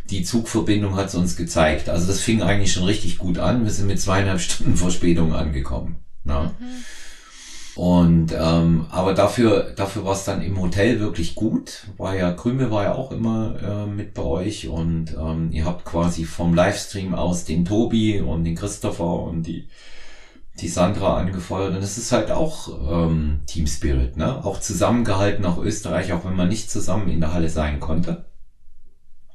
[0.10, 1.90] Die Zugverbindung hat es uns gezeigt.
[1.90, 3.64] Also das fing eigentlich schon richtig gut an.
[3.64, 5.98] Wir sind mit zweieinhalb Stunden Verspätung angekommen.
[6.24, 6.56] Na?
[6.60, 6.84] Mhm.
[7.80, 11.88] Und ähm, aber dafür, dafür war es dann im Hotel wirklich gut.
[11.96, 15.86] War ja, Krümel war ja auch immer äh, mit bei euch und ähm, ihr habt
[15.86, 19.70] quasi vom Livestream aus den Tobi und den Christopher und die,
[20.60, 21.74] die Sandra angefeuert.
[21.74, 22.68] Und es ist halt auch
[23.08, 24.44] ähm, Team Spirit, ne?
[24.44, 28.26] Auch zusammengehalten nach Österreich, auch wenn man nicht zusammen in der Halle sein konnte.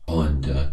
[0.06, 0.72] Und äh,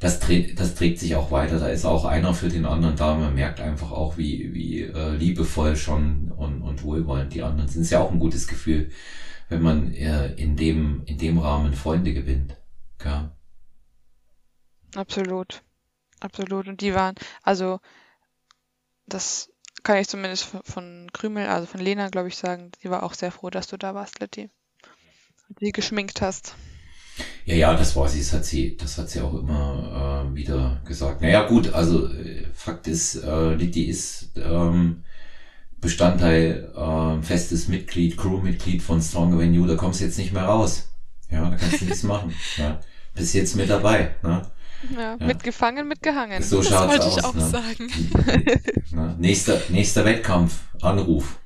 [0.00, 1.58] das, dreht, das trägt sich auch weiter.
[1.58, 3.14] Da ist auch einer für den anderen da.
[3.14, 7.82] Man merkt einfach auch, wie, wie äh, liebevoll schon und, und wohlwollend die anderen sind.
[7.82, 8.90] Ist ja auch ein gutes Gefühl,
[9.48, 12.56] wenn man äh, in, dem, in dem Rahmen Freunde gewinnt.
[13.04, 13.36] Ja.
[14.94, 15.62] Absolut.
[16.20, 16.68] Absolut.
[16.68, 17.80] Und die waren, also
[19.06, 19.50] das
[19.82, 23.14] kann ich zumindest von, von Krümel, also von Lena, glaube ich, sagen, die war auch
[23.14, 24.50] sehr froh, dass du da warst, Letty.
[25.48, 26.56] Und sie geschminkt hast.
[27.44, 30.80] Ja, ja, das war sie, das hat sie, das hat sie auch immer äh, wieder
[30.84, 31.20] gesagt.
[31.20, 35.04] Naja, gut, also äh, Fakt ist, äh, Liddy ist ähm,
[35.80, 40.44] Bestandteil, äh, festes Mitglied, Crewmitglied von Stronger Than You, da kommst du jetzt nicht mehr
[40.44, 40.88] raus.
[41.30, 42.34] Ja, da kannst du nichts machen.
[42.56, 42.80] Ja.
[43.14, 44.14] Bist jetzt mit dabei.
[44.22, 44.42] Ne?
[44.94, 45.26] Ja, ja.
[45.26, 46.42] mitgefangen, mitgehangen.
[46.42, 47.16] So das schaut's wollte aus.
[47.18, 47.48] ich auch ne?
[47.48, 48.52] sagen.
[48.90, 51.38] Na, nächster, nächster Wettkampf, Anruf.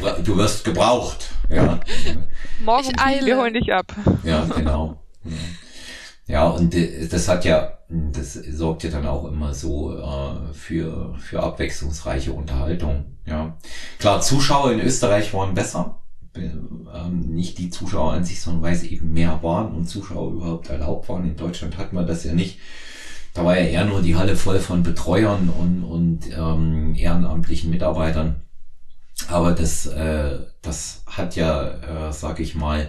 [0.00, 1.30] Bra- du wirst gebraucht.
[1.48, 1.80] Ja,
[2.64, 3.36] Morgen Ich wir eile.
[3.38, 3.94] holen dich ab.
[4.24, 5.00] ja genau.
[6.26, 6.48] Ja.
[6.48, 11.42] Und äh, das hat ja, das sorgt ja dann auch immer so äh, für, für
[11.42, 13.16] abwechslungsreiche Unterhaltung.
[13.24, 13.56] Ja,
[13.98, 16.00] klar, Zuschauer in Österreich waren besser.
[16.34, 16.50] Äh,
[16.94, 20.70] Ähm, nicht die Zuschauer an sich, sondern weil es eben mehr waren und Zuschauer überhaupt
[20.70, 21.24] erlaubt waren.
[21.24, 22.58] In Deutschland hat man das ja nicht.
[23.34, 28.42] Da war ja eher nur die Halle voll von Betreuern und, und ähm, ehrenamtlichen Mitarbeitern.
[29.26, 32.88] Aber das, äh, das hat ja, äh, sag ich mal,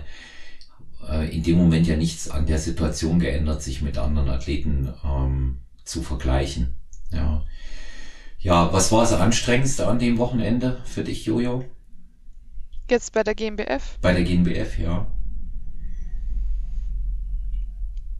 [1.10, 5.60] äh, in dem Moment ja nichts an der Situation geändert, sich mit anderen Athleten ähm,
[5.84, 6.76] zu vergleichen.
[7.12, 7.44] Ja.
[8.38, 11.66] ja, was war das Anstrengendste an dem Wochenende für dich, Jojo?
[12.90, 13.98] Jetzt bei der GmbF.
[14.02, 15.08] Bei der GNBF, ja.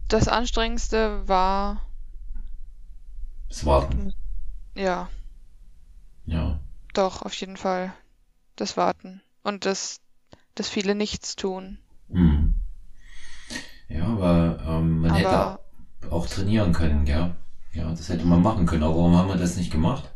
[0.08, 1.82] Das Anstrengendste war,
[3.48, 4.12] Das Warten.
[4.74, 5.08] ja,
[6.26, 6.60] Ja.
[6.92, 7.92] Doch, auf jeden Fall
[8.56, 9.22] das Warten.
[9.42, 10.00] Und das,
[10.54, 11.78] das viele Nichtstun.
[12.08, 12.54] Mhm.
[13.88, 15.60] Ja, aber ähm, man hätte Aber
[16.10, 17.34] auch trainieren können, gell?
[17.72, 18.82] Ja, das hätte man machen können.
[18.82, 20.10] Aber warum haben wir das nicht gemacht?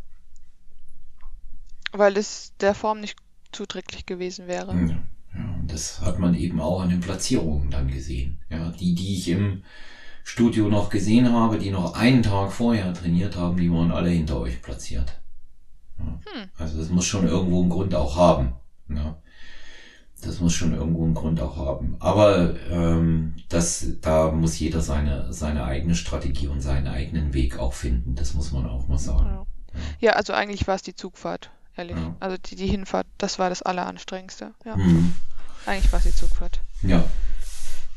[1.92, 3.16] weil es der Form nicht
[3.52, 4.72] zuträglich gewesen wäre.
[4.72, 5.02] Ja,
[5.34, 8.38] ja, und das hat man eben auch an den Platzierungen dann gesehen.
[8.50, 9.64] Ja, die, die ich im
[10.24, 14.40] Studio noch gesehen habe, die noch einen Tag vorher trainiert haben, die waren alle hinter
[14.40, 15.20] euch platziert.
[15.98, 16.48] Hm.
[16.58, 18.52] Also das muss schon irgendwo einen Grund auch haben.
[18.88, 19.16] Ja.
[20.22, 21.96] Das muss schon irgendwo einen Grund auch haben.
[22.00, 27.74] Aber ähm, das, da muss jeder seine, seine eigene Strategie und seinen eigenen Weg auch
[27.74, 28.14] finden.
[28.14, 29.26] Das muss man auch mal sagen.
[29.26, 29.46] Ja.
[30.00, 31.96] Ja, also eigentlich war es die Zugfahrt, ehrlich.
[31.96, 32.14] Ja.
[32.20, 34.52] Also die, die Hinfahrt, das war das Alleranstrengendste.
[34.64, 35.12] Ja, Mhm.
[35.66, 36.60] eigentlich war es die Zugfahrt.
[36.82, 37.04] Ja.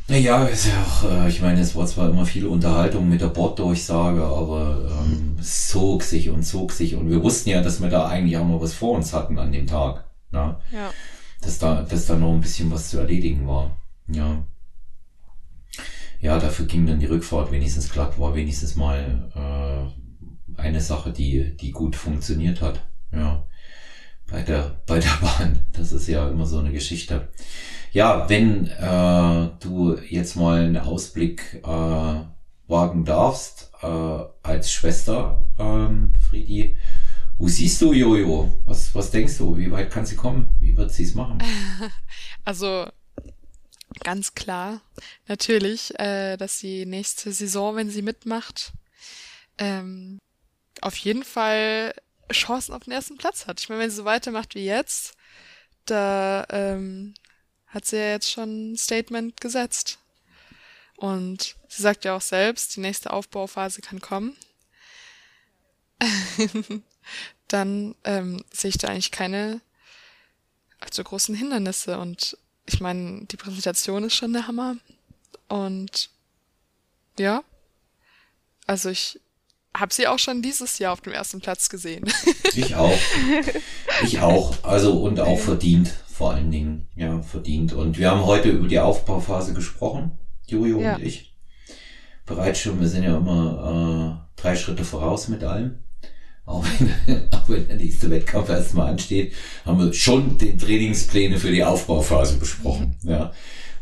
[0.10, 3.28] Naja, ist ja auch, äh, ich meine, es war zwar immer viel Unterhaltung mit der
[3.28, 7.89] Borddurchsage, aber ähm, es zog sich und zog sich und wir wussten ja, dass wir
[7.89, 10.06] da eigentlich auch noch was vor uns hatten an dem Tag.
[10.32, 10.62] Ja?
[10.72, 10.91] Ja.
[11.41, 13.76] Dass da, dass da noch ein bisschen was zu erledigen war.
[14.08, 14.43] Ja.
[16.22, 21.56] Ja, dafür ging dann die Rückfahrt wenigstens glatt, war wenigstens mal äh, eine Sache, die,
[21.58, 22.82] die gut funktioniert hat.
[23.12, 23.46] Ja.
[24.29, 25.65] Bei der, bei der Bahn.
[25.71, 27.29] Das ist ja immer so eine Geschichte.
[27.91, 32.21] Ja, wenn äh, du jetzt mal einen Ausblick äh,
[32.67, 33.87] wagen darfst, äh,
[34.43, 36.75] als Schwester, ähm, Friedi,
[37.37, 38.51] wo siehst du Jojo?
[38.65, 39.55] Was, was denkst du?
[39.57, 40.49] Wie weit kann sie kommen?
[40.59, 41.41] Wie wird sie es machen?
[42.43, 42.87] Also
[44.03, 44.79] ganz klar,
[45.27, 48.71] natürlich, äh, dass sie nächste Saison, wenn sie mitmacht,
[49.57, 50.19] ähm,
[50.79, 51.93] auf jeden Fall
[52.31, 53.59] Chancen auf den ersten Platz hat.
[53.59, 55.15] Ich meine, wenn sie so weitermacht wie jetzt,
[55.85, 57.13] da ähm,
[57.67, 59.99] hat sie ja jetzt schon ein Statement gesetzt.
[60.97, 64.35] Und sie sagt ja auch selbst, die nächste Aufbauphase kann kommen.
[67.47, 69.61] Dann ähm, sehe ich da eigentlich keine
[70.79, 71.99] allzu großen Hindernisse.
[71.99, 74.75] Und ich meine, die Präsentation ist schon der Hammer.
[75.47, 76.09] Und
[77.17, 77.43] ja,
[78.65, 79.19] also ich
[79.79, 82.05] habe sie auch schon dieses Jahr auf dem ersten Platz gesehen.
[82.55, 82.97] Ich auch.
[84.03, 84.63] Ich auch.
[84.63, 86.87] Also und auch verdient, vor allen Dingen.
[86.95, 87.73] Ja, verdient.
[87.73, 90.95] Und wir haben heute über die Aufbauphase gesprochen, Jojo Ja.
[90.95, 91.35] und ich.
[92.25, 95.79] Bereits schon, wir sind ja immer äh, drei Schritte voraus mit allem.
[96.45, 99.33] Auch wenn, auch wenn der nächste Wettkampf erstmal ansteht,
[99.65, 102.95] haben wir schon die Trainingspläne für die Aufbauphase besprochen.
[103.03, 103.31] Ja.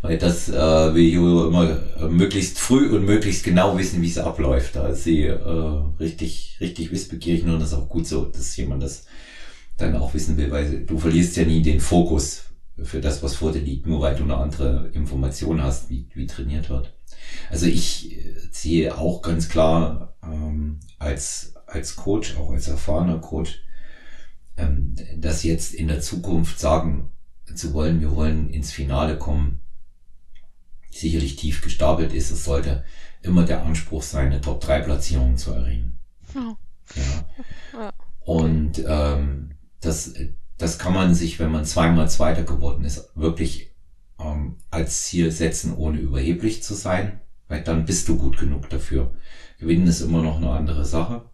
[0.06, 4.20] Weil das äh, will Jojo immer äh, möglichst früh und möglichst genau wissen, wie es
[4.20, 4.76] abläuft.
[4.76, 8.84] Da ist sie äh, richtig, richtig wissbegierig und das ist auch gut so, dass jemand
[8.84, 9.06] das
[9.78, 12.44] dann auch wissen will, weil du verlierst ja nie den Fokus
[12.82, 16.28] für das, was vor dir liegt, nur weil du eine andere Information hast, wie, wie
[16.28, 16.94] trainiert wird.
[17.50, 23.64] Also ich äh, sehe auch ganz klar ähm, als, als Coach, auch als erfahrener Coach,
[24.58, 27.10] ähm, dass jetzt in der Zukunft sagen
[27.56, 29.62] zu wollen, wir wollen ins Finale kommen,
[31.00, 32.32] sicherlich tief gestapelt ist.
[32.32, 32.84] Es sollte
[33.22, 36.00] immer der Anspruch sein, eine Top-3-Platzierung zu erringen.
[36.34, 36.58] Ja.
[36.96, 37.80] Ja.
[37.80, 37.94] Ja.
[38.22, 40.14] Und ähm, das,
[40.58, 43.72] das kann man sich, wenn man zweimal Zweiter geworden ist, wirklich
[44.20, 49.14] ähm, als Ziel setzen, ohne überheblich zu sein, weil dann bist du gut genug dafür.
[49.60, 51.30] Gewinnen ist immer noch eine andere Sache.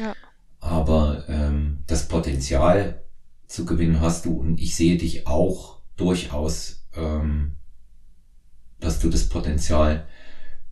[0.00, 0.14] Ja.
[0.60, 3.02] Aber ähm, das Potenzial
[3.46, 7.56] zu gewinnen hast du und ich sehe dich auch durchaus, ähm,
[8.82, 10.04] dass du das Potenzial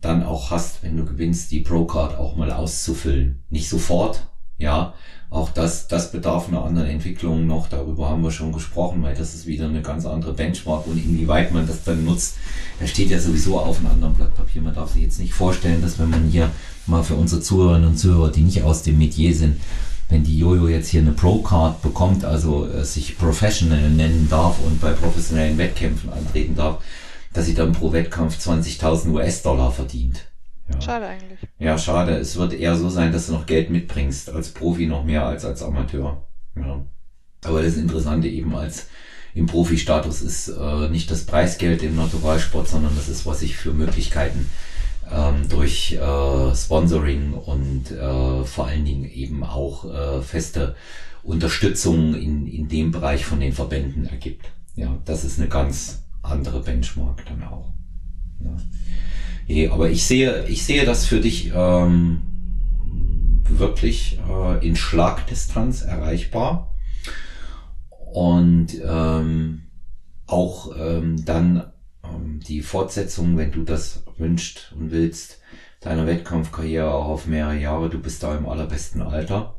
[0.01, 3.43] dann auch hast, wenn du gewinnst, die Pro-Card auch mal auszufüllen.
[3.49, 4.93] Nicht sofort, Ja,
[5.31, 7.67] auch das, das bedarf einer anderen Entwicklung noch.
[7.69, 11.53] Darüber haben wir schon gesprochen, weil das ist wieder eine ganz andere Benchmark und inwieweit
[11.53, 12.35] man das dann nutzt.
[12.79, 14.61] Da steht ja sowieso auf einem anderen Blatt Papier.
[14.61, 16.51] Man darf sich jetzt nicht vorstellen, dass wenn man hier
[16.85, 19.61] mal für unsere Zuhörerinnen und Zuhörer, die nicht aus dem Metier sind,
[20.09, 24.81] wenn die Jojo jetzt hier eine Pro-Card bekommt, also äh, sich Professional nennen darf und
[24.81, 26.83] bei professionellen Wettkämpfen antreten darf,
[27.33, 30.27] dass sie dann pro Wettkampf 20.000 US-Dollar verdient.
[30.73, 30.81] Ja.
[30.81, 31.39] Schade eigentlich.
[31.59, 32.17] Ja, schade.
[32.17, 35.45] Es wird eher so sein, dass du noch Geld mitbringst, als Profi noch mehr als
[35.45, 36.25] als Amateur.
[36.55, 36.85] Ja.
[37.43, 38.87] Aber das Interessante eben als
[39.33, 43.71] im Profi-Status ist äh, nicht das Preisgeld im Naturalsport, sondern das ist, was ich für
[43.71, 44.49] Möglichkeiten
[45.09, 50.75] ähm, durch äh, Sponsoring und äh, vor allen Dingen eben auch äh, feste
[51.23, 54.47] Unterstützung in, in dem Bereich von den Verbänden ergibt.
[54.75, 57.73] Ja, das ist eine ganz andere Benchmark dann auch.
[58.39, 58.55] Ja.
[59.47, 62.21] Nee, aber ich sehe, ich sehe das für dich ähm,
[63.43, 66.75] wirklich äh, in Schlagdistanz erreichbar.
[68.13, 69.63] Und ähm,
[70.27, 71.71] auch ähm, dann
[72.03, 75.39] ähm, die Fortsetzung, wenn du das wünschst und willst,
[75.81, 79.55] deiner Wettkampfkarriere auch auf mehrere Jahre, du bist da im allerbesten Alter.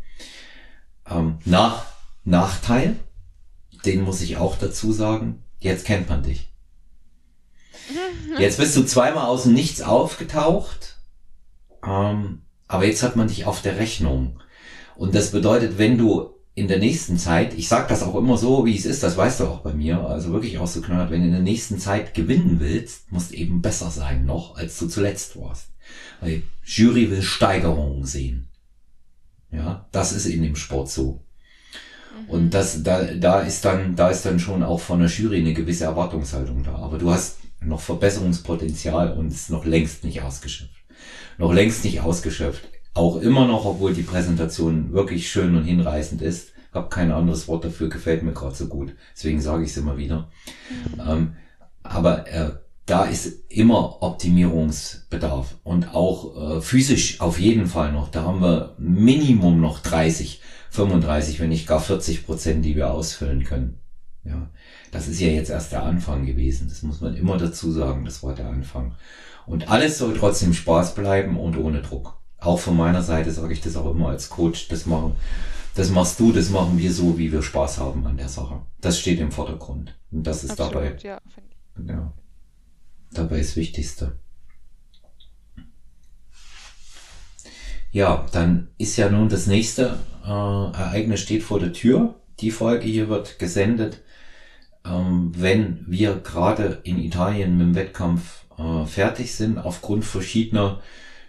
[1.09, 1.87] Ähm, nach,
[2.25, 2.97] Nachteil,
[3.85, 6.52] den muss ich auch dazu sagen, jetzt kennt man dich.
[8.39, 10.99] Jetzt bist du zweimal aus dem Nichts aufgetaucht,
[11.87, 14.41] ähm, aber jetzt hat man dich auf der Rechnung.
[14.97, 18.67] Und das bedeutet, wenn du in der nächsten Zeit, ich sag das auch immer so,
[18.67, 21.33] wie es ist, das weißt du auch bei mir, also wirklich knallhart, wenn du in
[21.33, 25.69] der nächsten Zeit gewinnen willst, musst du eben besser sein noch, als du zuletzt warst.
[26.21, 28.49] Weil Jury will Steigerungen sehen.
[29.51, 31.23] Ja, das ist in dem Sport so.
[32.27, 32.31] Mhm.
[32.31, 35.55] Und das, da, da ist dann, da ist dann schon auch von der Jury eine
[35.55, 36.77] gewisse Erwartungshaltung da.
[36.77, 40.71] Aber du hast noch Verbesserungspotenzial und ist noch längst nicht ausgeschöpft.
[41.39, 42.69] Noch längst nicht ausgeschöpft.
[42.95, 46.53] Auch immer noch, obwohl die Präsentation wirklich schön und hinreißend ist.
[46.73, 48.95] Hab kein anderes Wort dafür, gefällt mir gerade so gut.
[49.15, 50.31] Deswegen sage ich es immer wieder.
[50.97, 51.03] Mhm.
[51.09, 51.37] Ähm,
[51.83, 52.51] aber äh,
[52.87, 58.09] da ist immer Optimierungsbedarf und auch äh, physisch auf jeden Fall noch.
[58.09, 63.45] Da haben wir Minimum noch 30, 35, wenn nicht gar 40 Prozent, die wir ausfüllen
[63.45, 63.79] können.
[64.25, 64.51] Ja,
[64.93, 66.69] das ist ja jetzt erst der Anfang gewesen.
[66.69, 68.05] Das muss man immer dazu sagen.
[68.05, 68.95] Das war der Anfang.
[69.47, 72.21] Und alles soll trotzdem Spaß bleiben und ohne Druck.
[72.39, 74.69] Auch von meiner Seite sage ich das auch immer als Coach.
[74.69, 75.15] Das machen,
[75.75, 78.61] das machst du, das machen wir so, wie wir Spaß haben an der Sache.
[78.83, 79.99] Das steht im Vordergrund.
[80.11, 81.19] Und das ist Absolut, dabei, ja,
[81.89, 82.13] ja,
[83.13, 84.19] dabei das Wichtigste.
[87.93, 92.15] Ja, dann ist ja nun das nächste äh, Ereignis steht vor der Tür.
[92.41, 94.03] Die Folge hier wird gesendet
[94.85, 99.59] ähm, wenn wir gerade in Italien mit dem Wettkampf äh, fertig sind.
[99.59, 100.81] Aufgrund verschiedener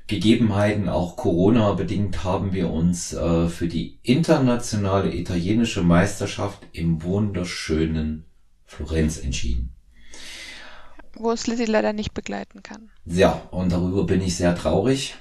[0.07, 8.25] Gegebenheiten, auch Corona bedingt, haben wir uns äh, für die internationale italienische Meisterschaft im wunderschönen
[8.65, 9.69] Florenz entschieden.
[11.15, 12.89] Wo es Lizzie leider nicht begleiten kann.
[13.05, 15.15] Ja, und darüber bin ich sehr traurig.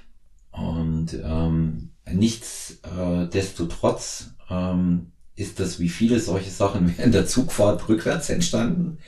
[0.51, 8.99] Und ähm, nichtsdestotrotz ähm, ist das wie viele solche Sachen während der Zugfahrt rückwärts entstanden,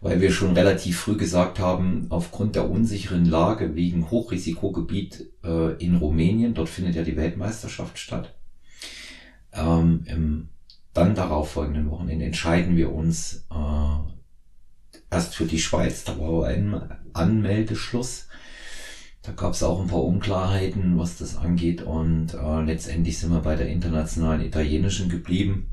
[0.00, 5.96] weil wir schon relativ früh gesagt haben, aufgrund der unsicheren Lage wegen Hochrisikogebiet äh, in
[5.96, 8.34] Rumänien, dort findet ja die Weltmeisterschaft statt,
[9.52, 10.48] ähm, im
[10.94, 14.12] dann darauf folgenden Wochenende entscheiden wir uns äh,
[15.10, 16.82] erst für die Schweiz, da war ein
[17.14, 18.28] Anmeldeschluss
[19.22, 21.82] da gab es auch ein paar Unklarheiten, was das angeht.
[21.82, 25.68] Und äh, letztendlich sind wir bei der internationalen italienischen geblieben.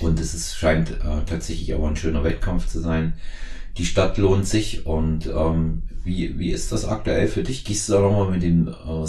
[0.00, 3.12] Und es ist, scheint äh, tatsächlich aber ein schöner Wettkampf zu sein.
[3.76, 4.86] Die Stadt lohnt sich.
[4.86, 7.66] Und ähm, wie, wie ist das aktuell für dich?
[7.66, 9.04] Gehst du da nochmal mit dem äh,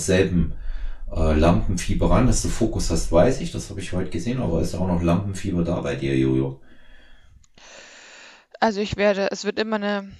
[1.15, 3.53] äh, Lampenfieber ran, dass du Fokus hast, weiß ich.
[3.53, 4.41] Das habe ich heute gesehen.
[4.41, 6.59] Aber ist auch noch Lampenfieber da bei dir, Jojo?
[8.59, 10.11] Also ich werde, es wird immer eine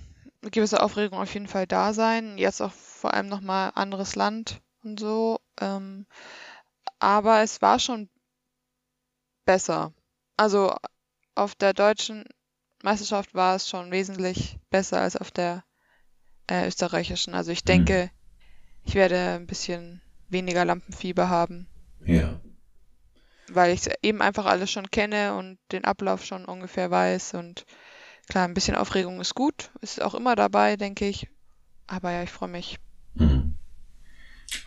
[0.42, 2.38] gewisse Aufregung auf jeden Fall da sein.
[2.38, 5.40] Jetzt auch vor allem nochmal anderes Land und so.
[5.60, 6.06] Ähm,
[7.00, 8.10] aber es war schon
[9.46, 9.94] besser.
[10.38, 10.76] Also
[11.36, 12.26] auf der deutschen
[12.84, 15.64] Meisterschaft war es schon wesentlich besser als auf der
[16.48, 17.34] äh, österreichischen.
[17.34, 18.10] Also ich denke, mhm.
[18.86, 21.68] ich werde ein bisschen weniger Lampenfieber haben.
[22.06, 22.40] Ja.
[23.50, 27.36] Weil ich eben einfach alles schon kenne und den Ablauf schon ungefähr weiß.
[27.36, 27.66] Und
[28.32, 29.72] klar, ein bisschen Aufregung ist gut.
[29.82, 31.28] Ist auch immer dabei, denke ich.
[31.86, 32.80] Aber ja, ich freue mich.
[33.16, 33.56] Mhm.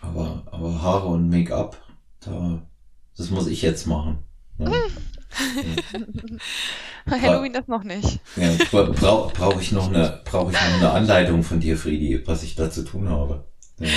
[0.02, 1.82] Aber, aber Haare und Make-up,
[2.20, 2.62] da,
[3.16, 4.18] das muss ich jetzt machen.
[7.06, 7.20] Ja.
[7.20, 8.20] Halloween das noch nicht.
[8.36, 12.44] Ja, brauche brauch ich, noch eine, brauch ich noch eine Anleitung von dir, Friedi, was
[12.44, 13.44] ich da zu tun habe.
[13.80, 13.88] Ja.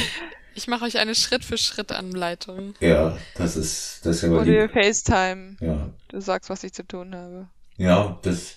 [0.56, 2.74] Ich mache euch eine Schritt-für-Schritt-Anleitung.
[2.80, 5.58] Ja, das ist, das ist ja Oder wir FaceTime.
[5.60, 7.48] Ja, Du sagst, was ich zu tun habe.
[7.78, 8.56] ja, das,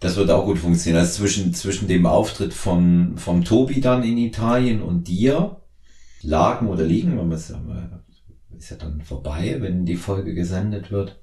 [0.00, 1.00] das wird auch gut funktionieren.
[1.00, 5.60] Also zwischen, zwischen dem Auftritt von, vom Tobi dann in Italien und dir
[6.22, 7.52] lagen oder liegen, wenn man es
[8.58, 11.18] ist ja dann vorbei, wenn die Folge gesendet wird.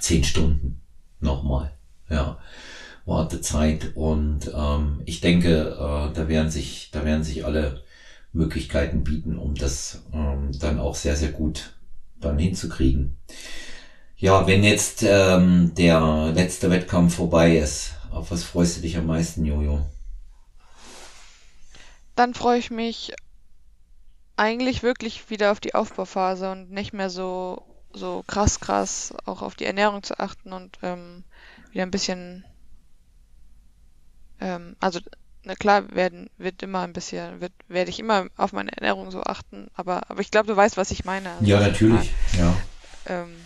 [0.00, 0.80] Zehn Stunden.
[1.20, 1.72] Nochmal.
[2.10, 2.38] Ja.
[3.04, 3.92] Wartezeit.
[3.94, 7.82] Und ähm, ich denke, äh, da werden sich, da werden sich alle
[8.32, 11.78] Möglichkeiten bieten, um das ähm, dann auch sehr, sehr gut
[12.20, 13.16] dann hinzukriegen.
[14.20, 19.06] Ja, wenn jetzt ähm, der letzte Wettkampf vorbei ist, auf was freust du dich am
[19.06, 19.86] meisten, Jojo?
[22.16, 23.14] Dann freue ich mich
[24.36, 27.62] eigentlich wirklich wieder auf die Aufbauphase und nicht mehr so,
[27.92, 31.22] so krass, krass auch auf die Ernährung zu achten und ähm,
[31.70, 32.44] wieder ein bisschen,
[34.40, 34.98] ähm, also
[35.44, 39.22] na klar werden wird immer ein bisschen, wird, werde ich immer auf meine Ernährung so
[39.22, 41.30] achten, aber, aber ich glaube, du weißt, was ich meine.
[41.34, 42.12] Also, Ja, natürlich.
[42.36, 42.56] Ja.
[43.06, 43.36] ähm,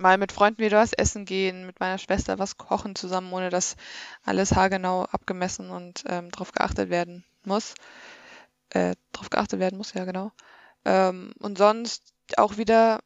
[0.00, 3.76] mal mit Freunden wieder was essen gehen, mit meiner Schwester was kochen zusammen, ohne dass
[4.24, 7.74] alles haargenau abgemessen und ähm, drauf geachtet werden muss.
[8.70, 10.32] Äh, drauf geachtet werden muss, ja genau.
[10.84, 13.00] Ähm, und sonst auch wieder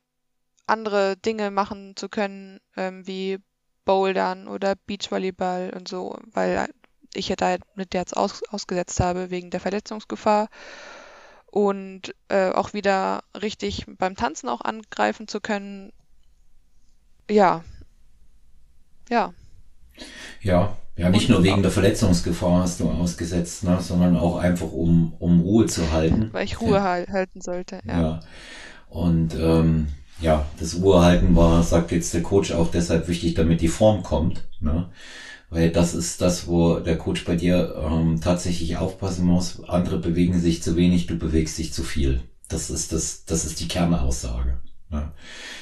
[0.66, 3.38] andere Dinge machen zu können, ähm, wie
[3.84, 6.68] Bouldern oder Beachvolleyball und so, weil
[7.14, 10.48] ich ja da mit der jetzt aus, ausgesetzt habe wegen der Verletzungsgefahr
[11.46, 15.92] und äh, auch wieder richtig beim Tanzen auch angreifen zu können.
[17.30, 17.64] Ja.
[19.08, 19.32] Ja.
[20.42, 25.12] Ja, ja, nicht nur wegen der Verletzungsgefahr hast du ausgesetzt, ne, sondern auch einfach um,
[25.18, 26.28] um Ruhe zu halten.
[26.32, 27.80] Weil ich Ruhe hal- halten sollte.
[27.86, 28.00] Ja.
[28.00, 28.20] Ja.
[28.88, 29.88] Und ähm,
[30.20, 34.44] ja, das Ruhehalten war, sagt jetzt der Coach auch deshalb wichtig, damit die Form kommt.
[34.60, 34.88] Ne?
[35.50, 39.62] Weil das ist das, wo der Coach bei dir ähm, tatsächlich aufpassen muss.
[39.68, 42.22] Andere bewegen sich zu wenig, du bewegst dich zu viel.
[42.48, 44.58] Das ist das, das ist die Kernaussage.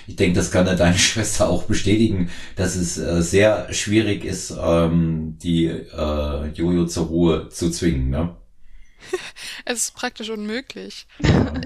[0.06, 4.54] Ich denke, das kann ja deine Schwester auch bestätigen, dass es äh, sehr schwierig ist,
[4.60, 8.10] ähm, die äh, Jojo zur Ruhe zu zwingen.
[8.10, 8.36] Ne?
[9.66, 11.06] Es ist praktisch unmöglich.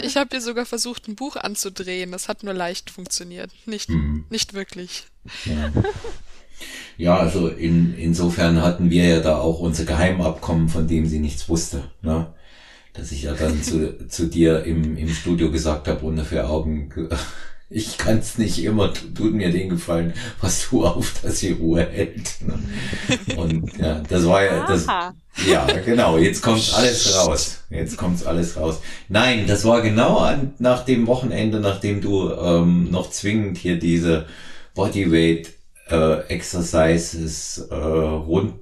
[0.02, 2.12] Ich habe ihr sogar versucht, ein Buch anzudrehen.
[2.12, 3.50] Das hat nur leicht funktioniert.
[3.66, 4.24] Nicht, Mhm.
[4.30, 5.06] nicht wirklich.
[5.44, 5.72] Ja.
[6.96, 11.48] Ja, also in, insofern hatten wir ja da auch unser Geheimabkommen, von dem sie nichts
[11.48, 11.90] wusste.
[12.02, 12.32] Ne?
[12.98, 16.90] Dass ich ja dann zu, zu dir im, im Studio gesagt habe, unter vier Augen,
[17.70, 21.52] ich kann es nicht immer, tu- tut mir den Gefallen, was du auf, dass sie
[21.52, 22.36] Ruhe hält.
[23.36, 24.86] Und ja, das war ja, das,
[25.48, 26.18] ja, genau.
[26.18, 27.58] Jetzt kommt alles raus.
[27.70, 28.80] Jetzt kommt alles raus.
[29.08, 34.26] Nein, das war genau an, nach dem Wochenende, nachdem du ähm, noch zwingend hier diese
[34.74, 35.50] Bodyweight
[35.90, 38.58] äh, Exercises äh, rund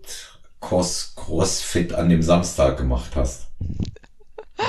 [0.61, 3.47] Cross, Crossfit an dem Samstag gemacht hast.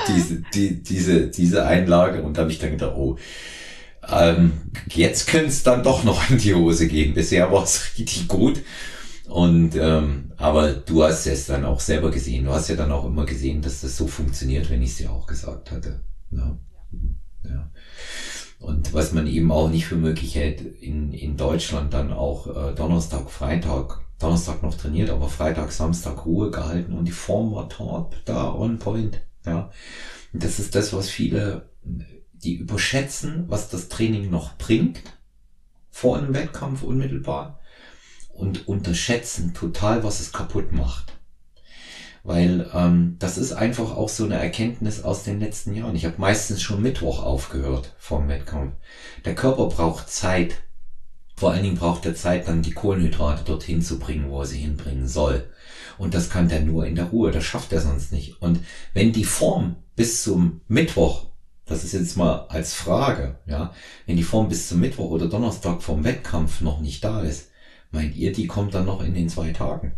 [0.07, 3.17] Diese, die, diese, diese Einlage und da habe ich dann gedacht, oh,
[4.09, 4.53] ähm,
[4.87, 7.13] jetzt könnte es dann doch noch in die Hose gehen.
[7.13, 8.61] Bisher war es richtig gut.
[9.27, 12.45] Und ähm, aber du hast es dann auch selber gesehen.
[12.45, 15.11] Du hast ja dann auch immer gesehen, dass das so funktioniert, wenn ich es dir
[15.11, 16.01] auch gesagt hatte.
[16.31, 16.57] Ja.
[17.43, 17.71] ja.
[18.59, 22.73] Und was man eben auch nicht für möglich hält, in, in Deutschland dann auch äh,
[22.73, 28.15] Donnerstag, Freitag, Donnerstag noch trainiert, aber Freitag, Samstag Ruhe gehalten und die Form war top,
[28.25, 29.21] da on point.
[29.47, 29.71] Ja.
[30.33, 31.69] Das ist das, was viele,
[32.33, 35.01] die überschätzen, was das Training noch bringt,
[35.89, 37.59] vor einem Wettkampf unmittelbar
[38.29, 41.13] und unterschätzen total, was es kaputt macht.
[42.23, 45.95] Weil ähm, das ist einfach auch so eine Erkenntnis aus den letzten Jahren.
[45.95, 48.73] Ich habe meistens schon Mittwoch aufgehört vom Wettkampf.
[49.25, 50.57] Der Körper braucht Zeit.
[51.35, 54.57] Vor allen Dingen braucht er Zeit, dann die Kohlenhydrate dorthin zu bringen, wo er sie
[54.57, 55.49] hinbringen soll.
[55.97, 57.31] Und das kann der nur in der Ruhe.
[57.31, 58.41] Das schafft er sonst nicht.
[58.41, 58.59] Und
[58.93, 61.27] wenn die Form bis zum Mittwoch,
[61.65, 63.73] das ist jetzt mal als Frage, ja,
[64.05, 67.49] wenn die Form bis zum Mittwoch oder Donnerstag vom Wettkampf noch nicht da ist,
[67.91, 69.93] meint ihr, die kommt dann noch in den zwei Tagen?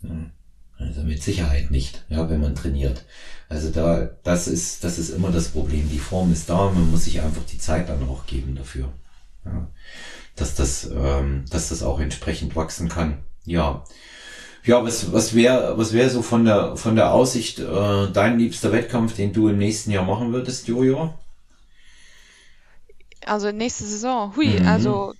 [0.00, 0.30] Hm.
[0.76, 3.04] Also mit Sicherheit nicht, ja, wenn man trainiert.
[3.48, 5.88] Also da, das ist, das ist immer das Problem.
[5.88, 8.92] Die Form ist da, man muss sich einfach die Zeit dann auch geben dafür.
[9.44, 9.68] Ja.
[10.34, 13.18] Dass das, ähm, dass das auch entsprechend wachsen kann.
[13.46, 13.84] Ja.
[14.64, 18.72] Ja, was, was wäre, was wäre so von der, von der Aussicht, äh, dein liebster
[18.72, 21.14] Wettkampf, den du im nächsten Jahr machen würdest, Jojo?
[23.26, 24.66] Also nächste Saison, hui, Mhm.
[24.66, 25.14] also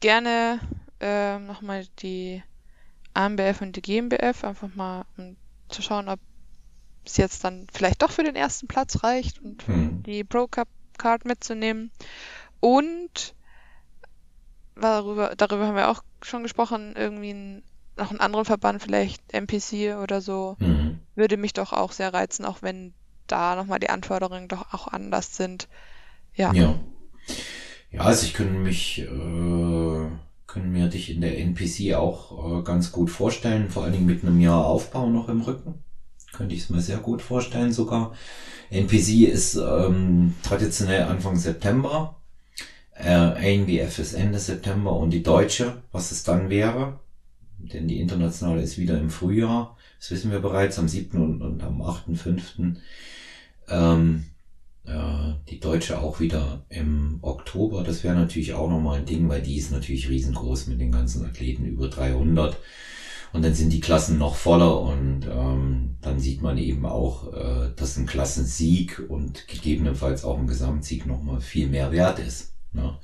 [0.00, 0.60] gerne
[1.00, 2.42] ähm, nochmal die
[3.14, 5.36] AMBF und die GmbF, einfach mal um
[5.68, 6.20] zu schauen, ob
[7.04, 10.02] es jetzt dann vielleicht doch für den ersten Platz reicht und Hm.
[10.04, 11.90] die Pro Cup Card mitzunehmen.
[12.60, 13.34] Und
[14.74, 17.62] darüber, darüber haben wir auch schon gesprochen, irgendwie ein,
[17.96, 21.00] noch einen anderen Verband, vielleicht MPC oder so, Mhm.
[21.14, 22.94] würde mich doch auch sehr reizen, auch wenn
[23.26, 25.68] da nochmal die Anforderungen doch auch anders sind.
[26.34, 26.52] Ja.
[26.54, 26.74] Ja.
[27.90, 29.06] Ja, also ich könnte mich, äh,
[30.46, 34.22] können mir dich in der NPC auch äh, ganz gut vorstellen, vor allen Dingen mit
[34.22, 35.84] einem Jahr Aufbau noch im Rücken.
[36.32, 38.14] Könnte ich es mir sehr gut vorstellen sogar.
[38.70, 42.21] NPC ist ähm, traditionell Anfang September.
[43.02, 47.00] Äh, ANBF ist Ende September und die deutsche, was es dann wäre,
[47.58, 49.76] denn die internationale ist wieder im Frühjahr.
[49.98, 51.20] Das wissen wir bereits am 7.
[51.20, 52.76] und, und am 8.5.
[53.68, 54.24] Ähm,
[54.84, 57.82] äh, die deutsche auch wieder im Oktober.
[57.82, 61.24] Das wäre natürlich auch nochmal ein Ding, weil die ist natürlich riesengroß mit den ganzen
[61.24, 62.56] Athleten über 300.
[63.32, 67.70] Und dann sind die Klassen noch voller und ähm, dann sieht man eben auch, äh,
[67.74, 72.51] dass ein Klassensieg und gegebenenfalls auch ein Gesamtsieg nochmal viel mehr wert ist.
[72.72, 72.98] Ne?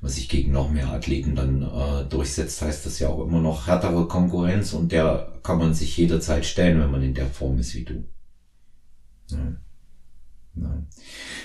[0.00, 3.66] Was sich gegen noch mehr Athleten dann äh, durchsetzt, heißt das ja auch immer noch
[3.66, 7.74] härtere Konkurrenz und der kann man sich jederzeit stellen, wenn man in der Form ist
[7.74, 8.04] wie du.
[9.30, 9.58] Ja.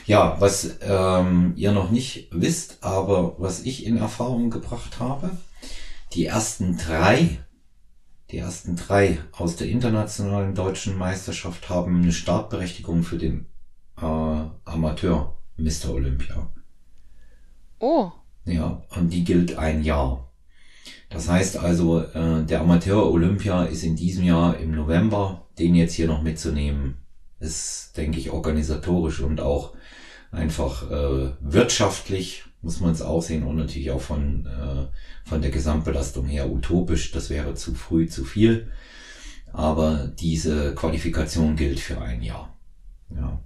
[0.05, 5.31] Ja, was ähm, ihr noch nicht wisst, aber was ich in Erfahrung gebracht habe,
[6.13, 7.39] die ersten drei,
[8.31, 13.45] die ersten drei aus der internationalen deutschen Meisterschaft haben eine Startberechtigung für den
[13.97, 15.91] äh, Amateur Mr.
[15.91, 16.51] Olympia.
[17.83, 18.13] Oh.
[18.45, 20.31] Ja, und die gilt ein Jahr.
[21.09, 25.93] Das heißt also, äh, der Amateur Olympia ist in diesem Jahr im November, den jetzt
[25.93, 26.99] hier noch mitzunehmen,
[27.41, 29.73] ist, denke ich, organisatorisch und auch
[30.31, 35.51] einfach äh, wirtschaftlich muss man es auch sehen und natürlich auch von, äh, von der
[35.51, 37.11] Gesamtbelastung her utopisch.
[37.11, 38.71] Das wäre zu früh, zu viel.
[39.51, 42.57] Aber diese Qualifikation gilt für ein Jahr.
[43.13, 43.41] Ja.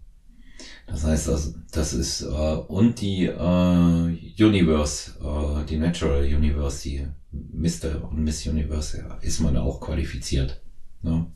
[0.87, 7.05] Das heißt, das, das ist äh, und die äh, Universe, äh, die Natural Universe, die
[7.31, 8.09] Mr.
[8.09, 10.61] und Miss Universe, ja, ist man auch qualifiziert.
[11.03, 11.27] Ne?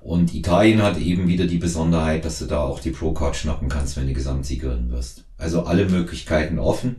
[0.00, 3.96] Und Italien hat eben wieder die Besonderheit, dass du da auch die Pro-Card schnappen kannst,
[3.96, 5.24] wenn du Gesamtsiegerin wirst.
[5.38, 6.96] Also alle Möglichkeiten offen.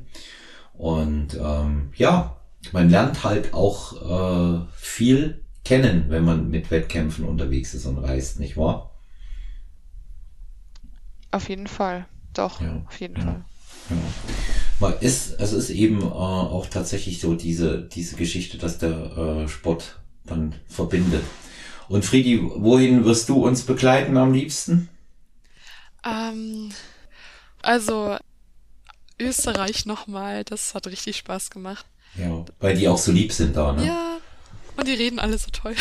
[0.73, 2.37] Und ähm, ja,
[2.71, 8.39] man lernt halt auch äh, viel kennen, wenn man mit Wettkämpfen unterwegs ist und reist,
[8.39, 8.94] nicht wahr?
[11.35, 12.05] Auf jeden Fall.
[12.33, 13.45] Doch, ja, auf jeden ja, Fall.
[14.79, 14.89] Ja.
[15.01, 19.99] Ist, es ist eben äh, auch tatsächlich so diese, diese Geschichte, dass der äh, Sport
[20.23, 21.25] dann verbindet.
[21.89, 24.87] Und Friedi, wohin wirst du uns begleiten am liebsten?
[26.05, 26.71] Ähm,
[27.61, 28.15] also
[29.19, 31.85] Österreich nochmal, das hat richtig Spaß gemacht.
[32.17, 33.85] Ja, weil die auch so lieb sind da, ne?
[33.85, 34.17] Ja,
[34.77, 35.75] und die reden alle so toll.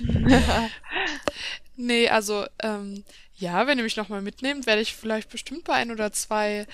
[1.76, 3.04] nee, also, ähm,
[3.36, 6.66] ja, wenn ihr mich nochmal mitnehmt, werde ich vielleicht bestimmt bei ein oder zwei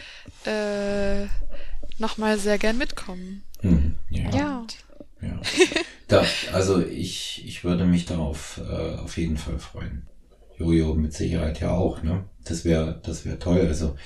[0.45, 1.27] äh,
[1.99, 3.43] nochmal sehr gern mitkommen.
[3.61, 4.31] Hm, ja.
[4.31, 4.67] ja.
[5.23, 5.41] Ja.
[6.09, 10.09] Da, also ich, ich würde mich darauf äh, auf jeden Fall freuen.
[10.57, 12.25] Jojo mit Sicherheit ja auch, ne?
[12.45, 13.61] Das wäre, das wäre toll.
[13.61, 13.97] Also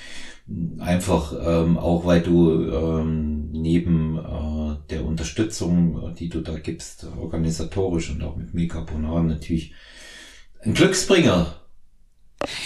[0.79, 8.11] einfach ähm, auch, weil du ähm, neben äh, der Unterstützung, die du da gibst, organisatorisch
[8.11, 9.73] und auch mit Mekaponar natürlich
[10.61, 11.64] ein Glücksbringer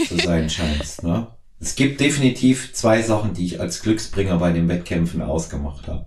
[0.08, 1.04] zu sein scheinst.
[1.04, 1.28] Ne?
[1.60, 6.06] Es gibt definitiv zwei Sachen, die ich als Glücksbringer bei den Wettkämpfen ausgemacht habe.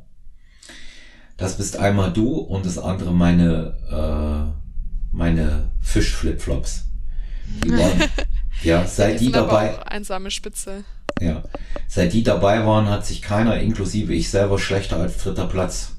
[1.37, 6.87] Das bist einmal du und das andere meine, äh, meine Fischflipflops.
[7.65, 8.03] Die waren,
[8.63, 9.85] ja, seit die, die dabei.
[9.87, 10.85] einsame Spitze.
[11.21, 11.43] Ja,
[11.89, 15.93] seit die dabei waren, hat sich keiner, inklusive ich selber, schlechter als dritter Platz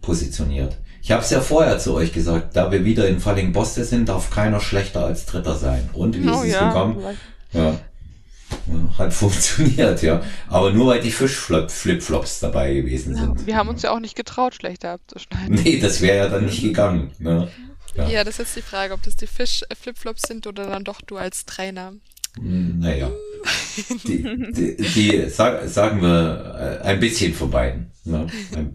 [0.00, 0.76] positioniert.
[1.06, 4.08] Ich habe es ja vorher zu euch gesagt, da wir wieder in Falling Boste sind,
[4.08, 5.88] darf keiner schlechter als Dritter sein.
[5.92, 6.96] Und wie oh, ist es ja, gekommen?
[7.52, 7.78] Ja.
[8.98, 10.20] Hat funktioniert, ja.
[10.48, 13.46] Aber nur weil die Fischflipflops dabei gewesen sind.
[13.46, 15.54] Wir haben uns ja auch nicht getraut, schlechter abzuschneiden.
[15.54, 17.12] Nee, das wäre ja dann nicht gegangen.
[17.20, 17.52] Ne?
[17.94, 18.08] Ja.
[18.08, 21.18] ja, das ist jetzt die Frage, ob das die Fischflipflops sind oder dann doch du
[21.18, 21.92] als Trainer.
[22.36, 23.12] Hm, naja.
[24.04, 27.92] Die, die, die sag, sagen wir äh, ein bisschen von beiden.
[28.04, 28.26] Ne?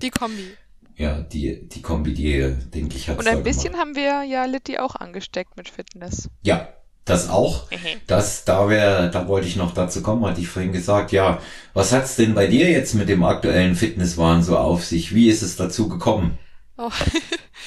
[0.01, 0.53] Die Kombi.
[1.01, 3.79] Ja, die, die Kombi, die, denke ich, hat Und ein bisschen gemacht.
[3.81, 6.29] haben wir ja Litti auch angesteckt mit Fitness.
[6.43, 6.67] Ja,
[7.05, 7.67] das auch.
[8.05, 11.41] Das, da wäre, da wollte ich noch dazu kommen, hatte ich vorhin gesagt, ja,
[11.73, 15.15] was hat's denn bei dir jetzt mit dem aktuellen Fitnesswahn so auf sich?
[15.15, 16.37] Wie ist es dazu gekommen?
[16.77, 16.91] Oh.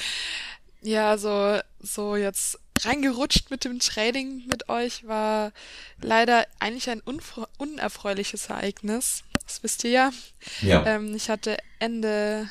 [0.83, 5.53] ja, so, so jetzt reingerutscht mit dem Training mit euch war
[6.01, 7.03] leider eigentlich ein
[7.59, 9.25] unerfreuliches Ereignis.
[9.45, 10.11] Das wisst ihr ja.
[10.63, 10.87] Ja.
[10.87, 12.49] Ähm, ich hatte Ende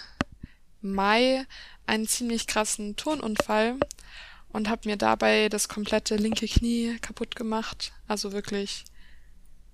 [0.84, 1.46] Mai
[1.86, 3.76] einen ziemlich krassen Turnunfall
[4.50, 7.92] und habe mir dabei das komplette linke Knie kaputt gemacht.
[8.08, 8.86] Also wirklich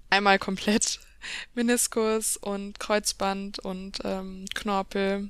[0.10, 1.00] einmal komplett
[1.54, 5.30] Meniskus und Kreuzband und ähm, Knorpel.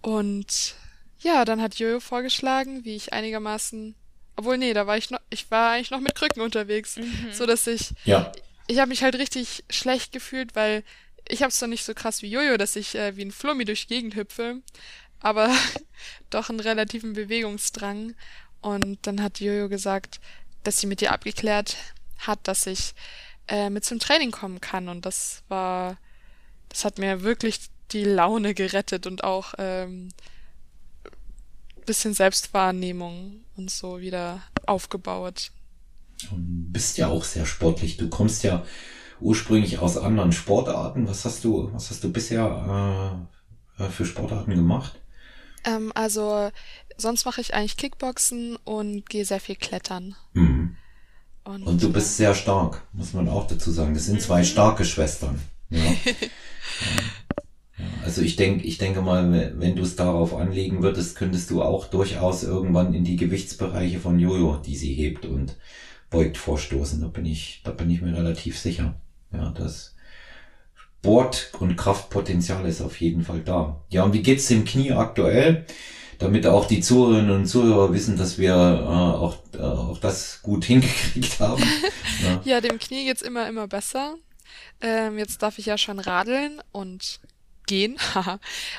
[0.00, 0.74] Und
[1.20, 3.94] ja, dann hat Jojo vorgeschlagen, wie ich einigermaßen
[4.36, 7.28] obwohl nee, da war ich noch, ich war eigentlich noch mit Krücken unterwegs, Mhm.
[7.32, 8.32] so dass ich, Ja.
[8.66, 10.82] ich habe mich halt richtig schlecht gefühlt, weil
[11.28, 13.64] ich habe es doch nicht so krass wie Jojo, dass ich äh, wie ein Flummi
[13.64, 14.60] durch die Gegend hüpfe,
[15.20, 15.50] aber
[16.30, 18.14] doch einen relativen Bewegungsdrang.
[18.60, 20.20] Und dann hat Jojo gesagt,
[20.62, 21.76] dass sie mit ihr abgeklärt
[22.18, 22.94] hat, dass ich
[23.48, 24.88] äh, mit zum Training kommen kann.
[24.88, 25.98] Und das war,
[26.68, 27.60] das hat mir wirklich
[27.92, 30.08] die Laune gerettet und auch ähm,
[31.84, 35.50] bisschen Selbstwahrnehmung und so wieder aufgebaut.
[36.22, 37.96] Du bist ja auch sehr sportlich.
[37.98, 38.64] Du kommst ja
[39.20, 41.08] ursprünglich aus anderen Sportarten.
[41.08, 43.26] Was hast du, was hast du bisher
[43.78, 45.00] äh, für Sportarten gemacht?
[45.64, 46.50] Ähm, also
[46.96, 50.14] sonst mache ich eigentlich Kickboxen und gehe sehr viel klettern.
[50.32, 50.76] Mhm.
[51.44, 53.94] Und, Und du äh, bist sehr stark, muss man auch dazu sagen.
[53.94, 55.40] Das sind zwei starke Schwestern.
[55.70, 55.80] Ja.
[57.76, 61.62] Ja, Also ich denke, ich denke mal, wenn du es darauf anlegen würdest, könntest du
[61.62, 65.56] auch durchaus irgendwann in die Gewichtsbereiche von Jojo, die sie hebt und
[66.10, 67.00] beugt, vorstoßen.
[67.00, 68.94] Da bin ich, da bin ich mir relativ sicher.
[69.34, 69.94] Ja, das
[70.74, 73.82] Sport- und Kraftpotenzial ist auf jeden Fall da.
[73.90, 75.66] Ja, und wie geht's dem Knie aktuell?
[76.18, 80.64] Damit auch die Zuhörerinnen und Zuhörer wissen, dass wir äh, auch, äh, auch das gut
[80.66, 81.62] hingekriegt haben.
[82.22, 82.40] Ja.
[82.44, 84.14] ja, dem Knie geht's immer, immer besser.
[84.80, 87.20] Ähm, jetzt darf ich ja schon radeln und
[87.66, 87.98] gehen.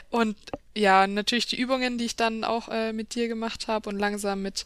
[0.09, 0.37] und
[0.75, 4.41] ja, natürlich die Übungen, die ich dann auch äh, mit dir gemacht habe und langsam
[4.41, 4.65] mit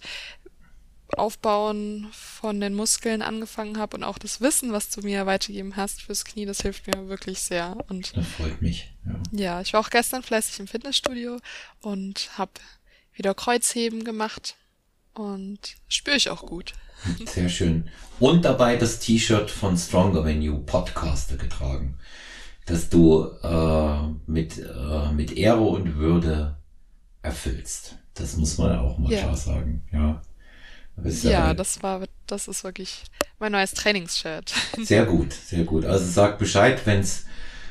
[1.18, 6.02] Aufbauen von den Muskeln angefangen habe und auch das Wissen, was du mir weitergegeben hast
[6.02, 7.78] fürs Knie, das hilft mir wirklich sehr.
[7.90, 8.92] Und Das freut mich.
[9.06, 9.20] Ja.
[9.32, 11.38] ja, ich war auch gestern fleißig im Fitnessstudio
[11.82, 12.52] und habe
[13.14, 14.56] wieder Kreuzheben gemacht
[15.14, 16.74] und spüre ich auch gut.
[17.26, 17.90] Sehr schön.
[18.20, 21.98] Und dabei das T-Shirt von Stronger Than You Podcaster getragen,
[22.66, 26.58] das du äh, mit, äh, mit Ehre und Würde
[27.22, 27.98] erfüllst.
[28.14, 29.20] Das muss man auch mal Ja.
[29.22, 29.82] klar sagen.
[29.92, 30.22] Ja,
[31.00, 33.04] Du bist Ja, das war, das ist wirklich
[33.40, 34.54] mein neues Trainingsshirt.
[34.84, 35.86] sehr gut, sehr gut.
[35.86, 37.26] Also sag Bescheid, wenn's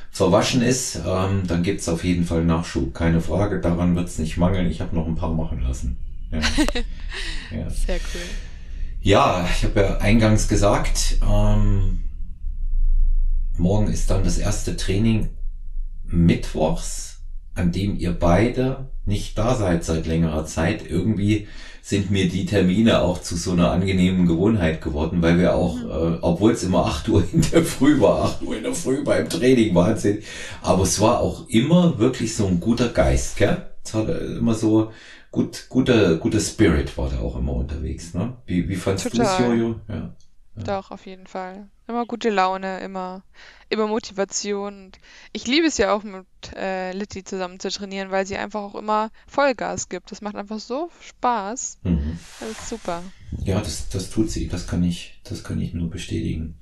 [0.09, 2.93] verwaschen ist, ähm, dann gibt's auf jeden Fall Nachschub.
[2.95, 4.69] Keine Frage, daran wird's nicht mangeln.
[4.69, 5.97] Ich habe noch ein paar machen lassen.
[6.31, 6.39] Ja.
[7.55, 7.69] ja.
[7.69, 8.21] Sehr cool.
[9.01, 12.03] Ja, ich habe ja eingangs gesagt, ähm,
[13.57, 15.29] morgen ist dann das erste Training
[16.03, 17.21] mittwochs,
[17.53, 20.89] an dem ihr beide nicht da seid seit längerer Zeit.
[20.89, 21.47] Irgendwie
[21.89, 26.19] sind mir die Termine auch zu so einer angenehmen Gewohnheit geworden, weil wir auch, äh,
[26.21, 29.27] obwohl es immer 8 Uhr in der Früh war, 8 Uhr in der Früh beim
[29.27, 30.19] Training, Wahnsinn.
[30.61, 33.65] Aber es war auch immer wirklich so ein guter Geist, gell?
[33.83, 34.91] Es hat äh, immer so
[35.31, 38.33] gut, guter, guter Spirit war da auch immer unterwegs, ne?
[38.45, 39.57] Wie, wie fandst du es, Total.
[39.57, 39.75] Jojo?
[39.87, 40.13] Ja.
[40.65, 41.69] Doch, auf jeden Fall.
[41.87, 43.23] Immer gute Laune, immer,
[43.69, 44.85] immer Motivation.
[44.85, 44.99] Und
[45.31, 48.75] ich liebe es ja auch mit äh, Litti zusammen zu trainieren, weil sie einfach auch
[48.75, 50.11] immer Vollgas gibt.
[50.11, 51.79] Das macht einfach so Spaß.
[51.83, 52.19] Mhm.
[52.39, 53.03] Das ist super.
[53.43, 54.47] Ja, das, das tut sie.
[54.47, 56.59] Das kann ich, das kann ich nur bestätigen.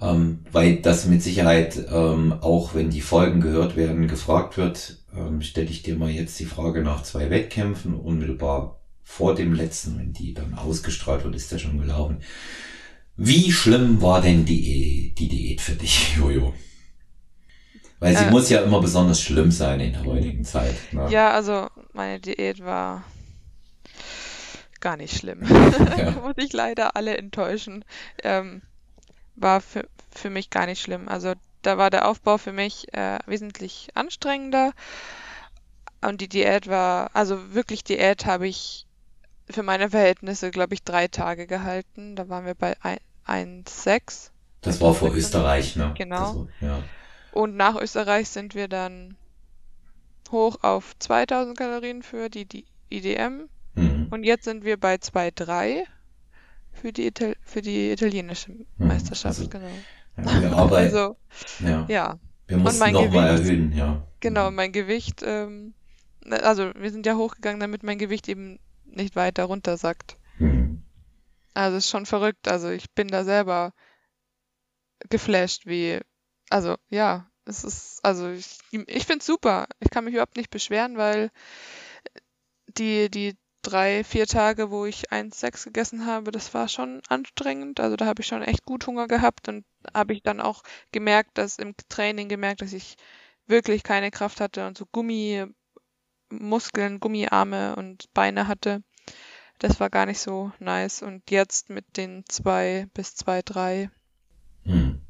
[0.00, 5.42] Ähm, weil das mit Sicherheit, ähm, auch wenn die Folgen gehört werden, gefragt wird, ähm,
[5.42, 10.12] stelle ich dir mal jetzt die Frage nach zwei Wettkämpfen unmittelbar vor dem letzten, wenn
[10.12, 12.18] die dann ausgestrahlt wird, ist der schon gelaufen.
[13.16, 16.54] Wie schlimm war denn die, die Diät für dich, Jojo?
[17.98, 18.30] Weil sie Äh.
[18.30, 20.74] muss ja immer besonders schlimm sein in der heutigen Zeit.
[20.92, 21.08] Ne?
[21.10, 23.04] Ja, also meine Diät war
[24.80, 25.42] gar nicht schlimm.
[25.96, 26.10] Ja.
[26.22, 27.84] Muss ich leider alle enttäuschen.
[28.22, 28.60] Ähm,
[29.34, 31.08] war für, für mich gar nicht schlimm.
[31.08, 34.72] Also da war der Aufbau für mich äh, wesentlich anstrengender.
[36.02, 38.86] Und die Diät war, also wirklich Diät habe ich
[39.48, 42.14] für meine Verhältnisse, glaube ich, drei Tage gehalten.
[42.14, 44.30] Da waren wir bei ein- 1,6.
[44.60, 45.94] Das war vor Österreich, ne?
[45.96, 46.46] Genau.
[46.60, 46.82] War, ja.
[47.32, 49.16] Und nach Österreich sind wir dann
[50.30, 53.48] hoch auf 2000 Kalorien für die, die IDM.
[53.74, 54.08] Mhm.
[54.10, 55.84] Und jetzt sind wir bei 2,3
[56.72, 59.68] für die, Ital für die italienische Meisterschaft, also- genau.
[60.16, 61.16] Ja, wir arbeiten, Also,
[61.60, 61.84] ja.
[61.88, 64.02] ja, Wir mussten mein nochmal Gewicht- erhöhen, ja.
[64.20, 64.56] genau, Mhm.
[64.56, 65.74] mein Gewicht, ähm,
[66.30, 70.16] also wir sind ja hochgegangen, damit mein Gewicht eben nicht weiter runtersackt.
[70.16, 70.25] Mhm.
[71.56, 72.46] Also ist schon verrückt.
[72.48, 73.72] Also ich bin da selber
[75.10, 76.00] geflasht, wie,
[76.50, 79.66] also ja, es ist, also ich, ich finde es super.
[79.80, 81.30] Ich kann mich überhaupt nicht beschweren, weil
[82.78, 87.80] die, die drei, vier Tage, wo ich 1,6 gegessen habe, das war schon anstrengend.
[87.80, 91.36] Also da habe ich schon echt gut Hunger gehabt und habe ich dann auch gemerkt,
[91.38, 92.94] dass im Training gemerkt, dass ich
[93.46, 95.54] wirklich keine Kraft hatte und so Gummimuskeln,
[97.00, 98.82] Gummiarme und Beine hatte.
[99.58, 101.02] Das war gar nicht so nice.
[101.02, 103.90] Und jetzt mit den zwei bis zwei, drei.
[104.64, 105.00] Hm.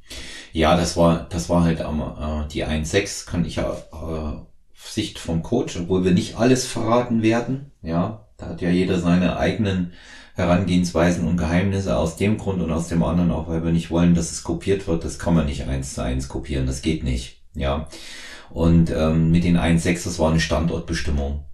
[0.52, 4.36] Ja, das war, das war halt am, äh, die 1.6 kann ich ja äh,
[4.74, 7.72] Sicht vom Coach, obwohl wir nicht alles verraten werden.
[7.82, 9.92] Ja, da hat ja jeder seine eigenen
[10.34, 14.14] Herangehensweisen und Geheimnisse aus dem Grund und aus dem anderen auch, weil wir nicht wollen,
[14.14, 15.04] dass es kopiert wird.
[15.04, 16.66] Das kann man nicht eins zu eins kopieren.
[16.66, 17.42] Das geht nicht.
[17.54, 17.88] Ja.
[18.50, 21.44] Und ähm, mit den 1.6, das war eine Standortbestimmung.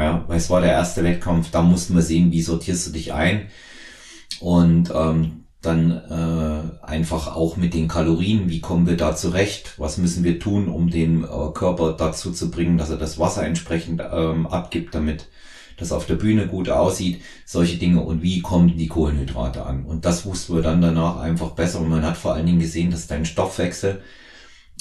[0.00, 3.12] Ja, weil es war der erste Wettkampf, da mussten wir sehen, wie sortierst du dich
[3.12, 3.48] ein.
[4.40, 9.98] Und ähm, dann äh, einfach auch mit den Kalorien, wie kommen wir da zurecht, was
[9.98, 14.00] müssen wir tun, um den äh, Körper dazu zu bringen, dass er das Wasser entsprechend
[14.10, 15.28] ähm, abgibt, damit
[15.76, 18.00] das auf der Bühne gut aussieht, solche Dinge.
[18.00, 19.84] Und wie kommen die Kohlenhydrate an.
[19.84, 21.80] Und das wussten wir dann danach einfach besser.
[21.80, 24.00] Und man hat vor allen Dingen gesehen, dass dein Stoffwechsel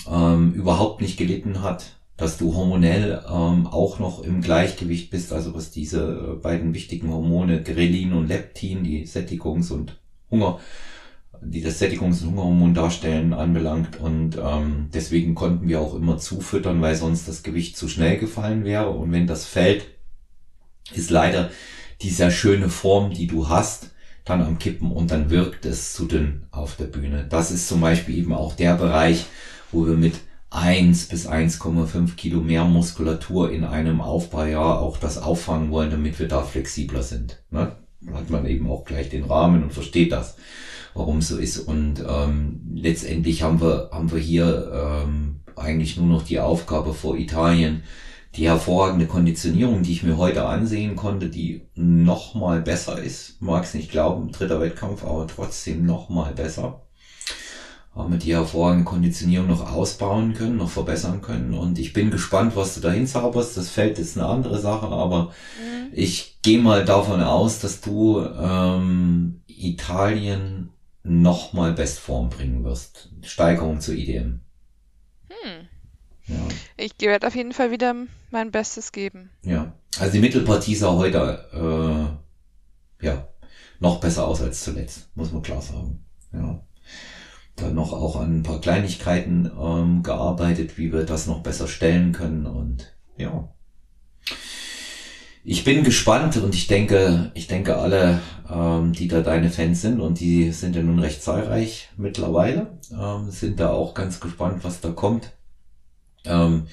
[0.10, 5.56] ähm, überhaupt nicht gelitten hat, dass du hormonell ähm, auch noch im Gleichgewicht bist, also
[5.56, 9.98] was diese äh, beiden wichtigen Hormone Grelin und Leptin, die Sättigungs- und
[10.30, 10.60] Hunger,
[11.42, 14.02] die das Sättigungs- und Hungerhormon darstellen, anbelangt.
[14.02, 18.66] Und ähm, deswegen konnten wir auch immer zufüttern, weil sonst das Gewicht zu schnell gefallen
[18.66, 18.90] wäre.
[18.90, 19.86] Und wenn das fällt,
[20.94, 21.50] ist leider
[22.02, 23.92] die sehr schöne Form, die du hast,
[24.26, 27.26] dann am Kippen und dann wirkt es zu dünn auf der Bühne.
[27.30, 29.26] Das ist zum Beispiel eben auch der Bereich,
[29.72, 30.16] wo wir mit
[30.52, 36.28] 1 bis 1,5 Kilo mehr Muskulatur in einem Aufbaujahr auch das auffangen wollen, damit wir
[36.28, 37.44] da flexibler sind.
[37.52, 37.76] Ne?
[38.14, 40.38] Hat man eben auch gleich den Rahmen und versteht das,
[40.96, 41.60] warum so ist.
[41.60, 47.16] Und ähm, letztendlich haben wir, haben wir hier ähm, eigentlich nur noch die Aufgabe vor
[47.18, 47.84] Italien,
[48.36, 53.42] die hervorragende Konditionierung, die ich mir heute ansehen konnte, die noch mal besser ist.
[53.42, 56.82] Mag es nicht glauben, dritter Wettkampf, aber trotzdem noch mal besser.
[57.96, 61.54] Haben wir die hervorragende Konditionierung noch ausbauen können, noch verbessern können.
[61.54, 63.58] Und ich bin gespannt, was du dahin zauberst.
[63.58, 65.92] Das Feld ist eine andere Sache, aber mhm.
[65.92, 70.70] ich gehe mal davon aus, dass du ähm, Italien
[71.04, 73.10] noch mal Bestform bringen wirst.
[73.24, 74.42] Steigerung zur IDM.
[75.30, 75.68] Hm.
[76.28, 76.36] Ja.
[76.78, 77.96] Ich werde auf jeden Fall wieder
[78.30, 79.32] mein Bestes geben.
[79.44, 82.20] Ja, also die Mittelpartie sah heute
[83.02, 83.28] äh, ja
[83.80, 86.06] noch besser aus als zuletzt, muss man klar sagen.
[86.32, 86.62] Ja,
[87.62, 92.12] dann noch auch an ein paar Kleinigkeiten ähm, gearbeitet, wie wir das noch besser stellen
[92.12, 93.50] können und ja.
[95.44, 98.20] Ich bin gespannt und ich denke, ich denke alle,
[98.52, 103.32] ähm, die da deine Fans sind und die sind ja nun recht zahlreich mittlerweile, ähm,
[103.32, 105.32] sind da auch ganz gespannt, was da kommt.
[106.26, 106.68] Ähm,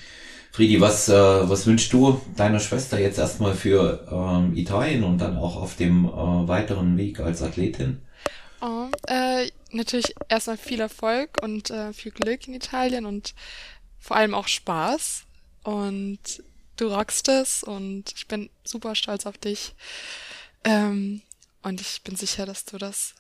[0.57, 5.37] Friedi, was, äh, was wünschst du deiner Schwester jetzt erstmal für ähm, Italien und dann
[5.37, 6.09] auch auf dem äh,
[6.49, 8.01] weiteren Weg als Athletin?
[8.62, 13.35] Oh, äh, natürlich erstmal viel Erfolg und äh, viel Glück in Italien und
[13.99, 15.24] vor allem auch Spaß.
[15.62, 16.43] Und
[16.77, 19.74] du rockst es und ich bin super stolz auf dich.
[20.64, 21.22] Ähm,
[21.62, 23.14] und ich bin sicher, dass du das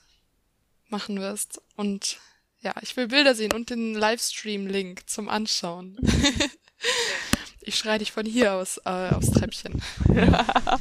[0.88, 1.60] machen wirst.
[1.76, 2.18] Und
[2.60, 5.98] ja, ich will Bilder sehen und den Livestream-Link zum Anschauen.
[7.60, 9.82] ich schreie dich von hier aus äh, aufs Treppchen.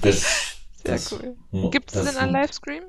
[0.01, 0.54] Das,
[0.85, 1.71] Sehr das, cool.
[1.71, 2.83] Gibt es denn einen Livestream?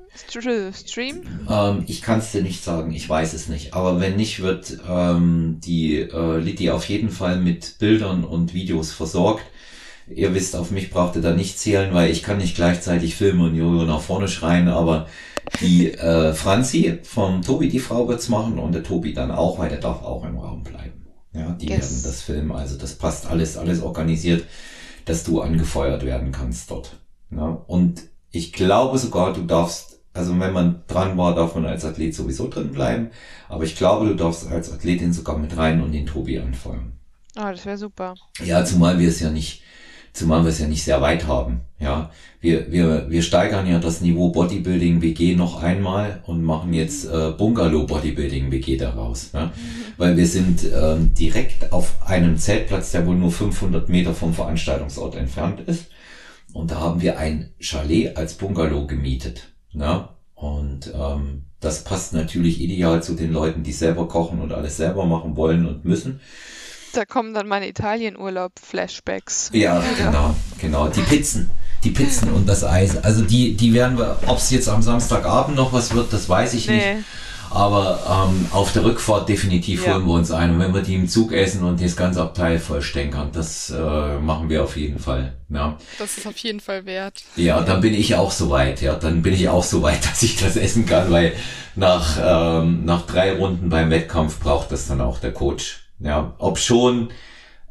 [0.73, 1.21] Stream?
[1.49, 3.73] Ähm, ich kann es dir nicht sagen, ich weiß es nicht.
[3.73, 8.91] Aber wenn nicht, wird ähm, die äh, Liddy auf jeden Fall mit Bildern und Videos
[8.91, 9.43] versorgt.
[10.09, 13.41] Ihr wisst, auf mich braucht ihr da nicht zählen, weil ich kann nicht gleichzeitig filmen
[13.41, 15.07] und Jojo nach vorne schreien, aber
[15.59, 19.69] die äh, Franzi vom Tobi, die Frau wird's machen und der Tobi dann auch, weil
[19.69, 21.07] der darf auch im Raum bleiben.
[21.33, 21.81] Ja, die yes.
[21.81, 22.51] werden das filmen.
[22.51, 24.45] Also das passt alles, alles organisiert,
[25.05, 26.97] dass du angefeuert werden kannst dort.
[27.31, 31.85] Ja, und ich glaube sogar, du darfst, also wenn man dran war, darf man als
[31.85, 33.09] Athlet sowieso drin bleiben.
[33.49, 36.93] Aber ich glaube, du darfst als Athletin sogar mit rein und den Tobi anfeuern.
[37.35, 38.15] Ah, oh, das wäre super.
[38.43, 39.61] Ja, zumal wir es ja nicht
[40.17, 41.61] zumal wir es ja nicht sehr weit haben.
[41.79, 42.09] Ja,
[42.41, 47.31] wir, wir, wir steigern ja das Niveau Bodybuilding WG noch einmal und machen jetzt äh,
[47.37, 49.31] Bungalow Bodybuilding WG daraus.
[49.33, 49.45] Ja?
[49.45, 49.51] Mhm.
[49.97, 55.15] Weil wir sind ähm, direkt auf einem Zeltplatz, der wohl nur 500 Meter vom Veranstaltungsort
[55.15, 55.85] entfernt ist.
[56.53, 59.49] Und da haben wir ein Chalet als Bungalow gemietet.
[59.71, 60.15] Ja?
[60.35, 65.05] Und ähm, das passt natürlich ideal zu den Leuten, die selber kochen und alles selber
[65.05, 66.19] machen wollen und müssen.
[66.93, 69.51] Da kommen dann meine Italienurlaub-Flashbacks.
[69.53, 70.87] Ja, genau, genau.
[70.87, 71.49] Die Pizzen.
[71.83, 72.97] Die Pizzen und das Eis.
[73.03, 76.53] Also die, die werden wir, ob es jetzt am Samstagabend noch was wird, das weiß
[76.53, 76.95] ich nee.
[76.95, 77.05] nicht.
[77.49, 79.93] Aber ähm, auf der Rückfahrt definitiv ja.
[79.93, 80.51] holen wir uns ein.
[80.51, 84.49] Und wenn wir die im Zug essen und das ganze Abteil vollstänkern, das äh, machen
[84.49, 85.37] wir auf jeden Fall.
[85.49, 85.77] Ja.
[85.97, 87.23] Das ist auf jeden Fall wert.
[87.35, 88.81] Ja, dann bin ich auch so weit.
[88.81, 91.33] Ja, dann bin ich auch so weit, dass ich das essen kann, weil
[91.75, 95.89] nach, ähm, nach drei Runden beim Wettkampf braucht das dann auch der Coach.
[95.99, 97.09] Ja, ob schon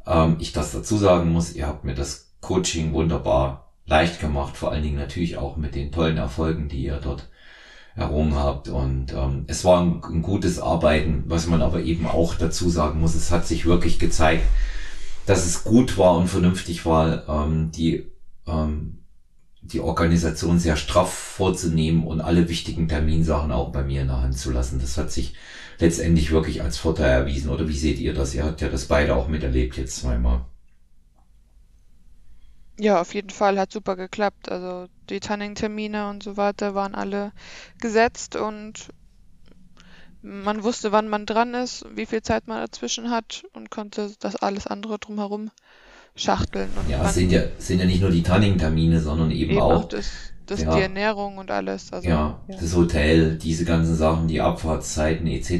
[0.07, 4.73] ähm, ich das dazu sagen muss, ihr habt mir das Coaching wunderbar leicht gemacht, vor
[4.73, 7.29] allen Dingen natürlich auch mit den tollen Erfolgen, die ihr dort
[7.97, 8.69] errungen habt.
[8.69, 13.01] Und ähm, es war ein, ein gutes Arbeiten, was man aber eben auch dazu sagen
[13.01, 14.45] muss, es hat sich wirklich gezeigt,
[15.27, 18.07] dass es gut war und vernünftig war, ähm, die
[18.47, 18.99] ähm,
[19.73, 24.39] die Organisation sehr straff vorzunehmen und alle wichtigen Terminsachen auch bei mir in der Hand
[24.39, 24.79] zu lassen.
[24.81, 25.35] Das hat sich
[25.79, 27.51] letztendlich wirklich als Vorteil erwiesen.
[27.51, 28.35] Oder wie seht ihr das?
[28.35, 30.45] Ihr habt ja das beide auch miterlebt jetzt zweimal.
[32.79, 34.51] Ja, auf jeden Fall hat super geklappt.
[34.51, 37.33] Also die Tanning-Termine und so weiter waren alle
[37.81, 38.91] gesetzt und
[40.23, 44.37] man wusste, wann man dran ist, wie viel Zeit man dazwischen hat und konnte das
[44.37, 45.51] alles andere drumherum
[46.17, 46.69] schachteln.
[46.89, 49.89] Ja, es sind ja, sind ja nicht nur die Tanning-Termine, sondern eben, eben auch, auch
[49.89, 50.07] das
[50.47, 50.75] das ja.
[50.75, 51.93] die Ernährung und alles.
[51.93, 55.51] Also, ja, ja, das Hotel, diese ganzen Sachen, die Abfahrtszeiten etc.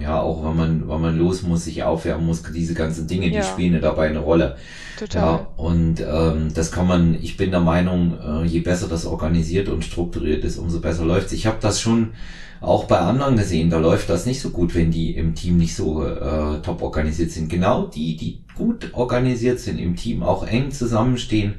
[0.00, 3.40] Ja, auch wenn man, wenn man los muss, sich aufwärmen muss, diese ganzen Dinge, ja.
[3.40, 4.56] die spielen dabei eine Rolle.
[4.98, 5.22] Total.
[5.22, 9.68] Ja, und ähm, das kann man, ich bin der Meinung, äh, je besser das organisiert
[9.68, 11.32] und strukturiert ist, umso besser läuft's.
[11.32, 12.12] Ich habe das schon
[12.60, 15.74] auch bei anderen gesehen, da läuft das nicht so gut, wenn die im Team nicht
[15.74, 17.48] so äh, top organisiert sind.
[17.48, 21.54] Genau die, die gut organisiert sind im Team, auch eng zusammenstehen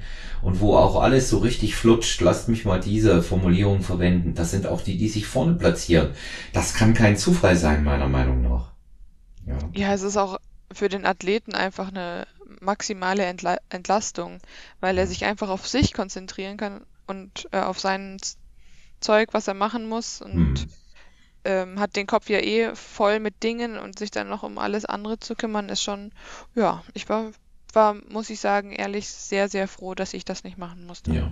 [0.45, 4.35] und wo auch alles so richtig flutscht, lasst mich mal diese Formulierung verwenden.
[4.35, 6.11] Das sind auch die, die sich vorne platzieren.
[6.53, 8.71] Das kann kein Zufall sein, meiner Meinung nach.
[9.47, 10.37] Ja, ja es ist auch
[10.71, 12.27] für den Athleten einfach eine
[12.61, 14.37] maximale Entla Entlastung,
[14.81, 18.17] weil er sich einfach auf sich konzentrieren kann und äh, auf sein
[18.99, 20.69] Zeug, was er machen muss und hm
[21.45, 24.83] ähm, hat den Kopf ja eh voll mit Dingen und sich dann noch um alles
[24.83, 26.11] andere zu kümmern, ist schon,
[26.55, 27.31] ja, ich war,
[27.75, 31.13] war, muss ich sagen, ehrlich sehr, sehr froh, dass ich das nicht machen musste.
[31.13, 31.31] Ja.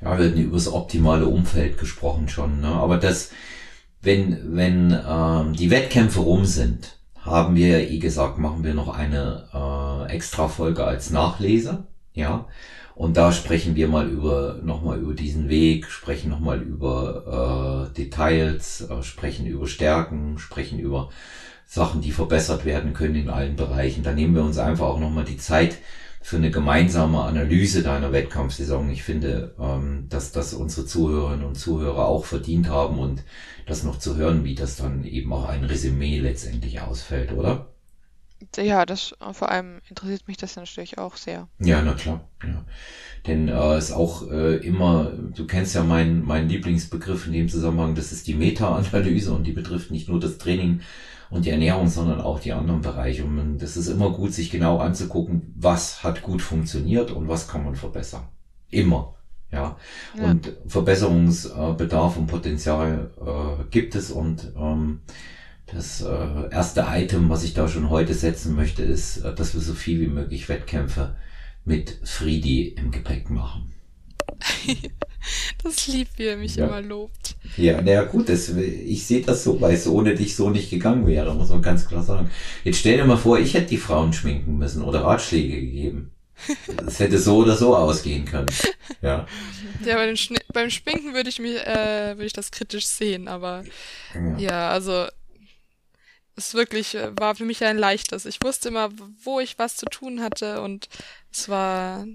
[0.00, 2.68] Ja, wir hatten über das optimale Umfeld gesprochen schon, ne?
[2.68, 3.30] Aber das,
[4.00, 8.88] wenn, wenn ähm, die Wettkämpfe rum sind, haben wir ja eh gesagt, machen wir noch
[8.88, 12.46] eine äh, extra Folge als Nachleser, ja.
[12.94, 18.82] Und da sprechen wir mal über, nochmal über diesen Weg, sprechen nochmal über äh, Details,
[18.82, 21.10] äh, sprechen über Stärken, sprechen über
[21.72, 24.02] Sachen, die verbessert werden können in allen Bereichen.
[24.02, 25.78] Da nehmen wir uns einfach auch nochmal die Zeit
[26.20, 28.90] für eine gemeinsame Analyse deiner Wettkampfsaison.
[28.90, 33.24] Ich finde, ähm, dass das unsere Zuhörerinnen und Zuhörer auch verdient haben und
[33.64, 37.68] das noch zu hören, wie das dann eben auch ein Resümee letztendlich ausfällt, oder?
[38.58, 41.48] Ja, das vor allem interessiert mich das natürlich auch sehr.
[41.58, 42.28] Ja, na klar.
[42.42, 42.66] Ja.
[43.26, 47.94] Denn äh, ist auch äh, immer, du kennst ja meinen mein Lieblingsbegriff in dem Zusammenhang,
[47.94, 50.82] das ist die Meta-Analyse und die betrifft nicht nur das Training
[51.32, 53.24] und die Ernährung, sondern auch die anderen Bereiche.
[53.24, 57.64] Und das ist immer gut, sich genau anzugucken, was hat gut funktioniert und was kann
[57.64, 58.28] man verbessern.
[58.70, 59.14] Immer.
[59.50, 59.76] Ja.
[60.16, 60.30] ja.
[60.30, 65.00] Und Verbesserungsbedarf und Potenzial äh, gibt es und ähm,
[65.66, 69.60] das äh, erste Item, was ich da schon heute setzen möchte, ist, äh, dass wir
[69.60, 71.16] so viel wie möglich Wettkämpfe
[71.64, 73.72] mit Friedi im Gepäck machen.
[75.62, 76.66] das liebt, wie er mich ja.
[76.66, 77.36] immer lobt.
[77.56, 81.06] Ja, naja gut, das, ich sehe das so, weil es ohne dich so nicht gegangen
[81.06, 82.30] wäre, muss man ganz klar sagen.
[82.64, 86.12] Jetzt stell dir mal vor, ich hätte die Frauen schminken müssen oder Ratschläge gegeben.
[86.76, 88.46] Das hätte so oder so ausgehen können.
[89.00, 89.26] Ja.
[89.84, 90.14] Ja, bei
[90.52, 93.64] beim Schminken würde ich mich, äh, würde ich das kritisch sehen, aber
[94.14, 95.06] ja, ja also
[96.36, 98.26] es wirklich äh, war für mich ein leichtes.
[98.26, 98.90] Ich wusste immer,
[99.22, 100.88] wo ich was zu tun hatte und
[101.32, 102.06] es war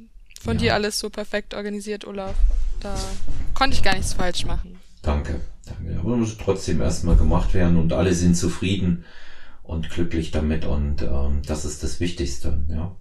[0.42, 0.62] von ja.
[0.62, 2.36] dir alles so perfekt organisiert, Olaf.
[2.82, 2.96] Da
[3.54, 4.80] konnte ich gar nichts falsch machen.
[5.02, 6.00] Danke, danke.
[6.00, 9.06] Aber muss trotzdem erstmal gemacht werden und alle sind zufrieden
[9.64, 12.64] und glücklich damit und ähm, das ist das Wichtigste.
[12.70, 12.96] Ja,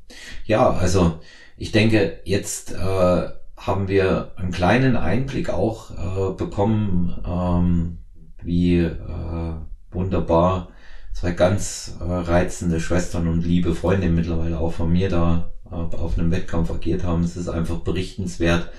[0.45, 1.21] ja also
[1.57, 7.99] ich denke, jetzt äh, haben wir einen kleinen Einblick auch äh, bekommen, ähm,
[8.43, 9.55] wie äh,
[9.91, 10.69] wunderbar
[11.13, 16.19] zwei ganz äh, reizende Schwestern und liebe Freunde mittlerweile auch von mir da äh, auf
[16.19, 17.25] einem Wettkampf agiert haben.
[17.25, 18.71] Es ist einfach berichtenswert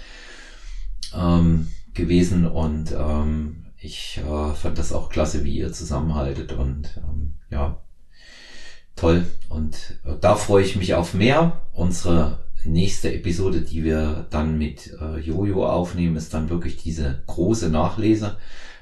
[1.15, 7.33] ähm, gewesen und ähm, ich äh, fand das auch klasse, wie ihr zusammenhaltet und ähm,
[7.49, 7.81] ja,
[8.95, 9.25] toll.
[9.49, 11.61] Und äh, da freue ich mich auf mehr.
[11.73, 17.69] Unsere nächste Episode, die wir dann mit äh, Jojo aufnehmen, ist dann wirklich diese große
[17.69, 18.37] Nachlese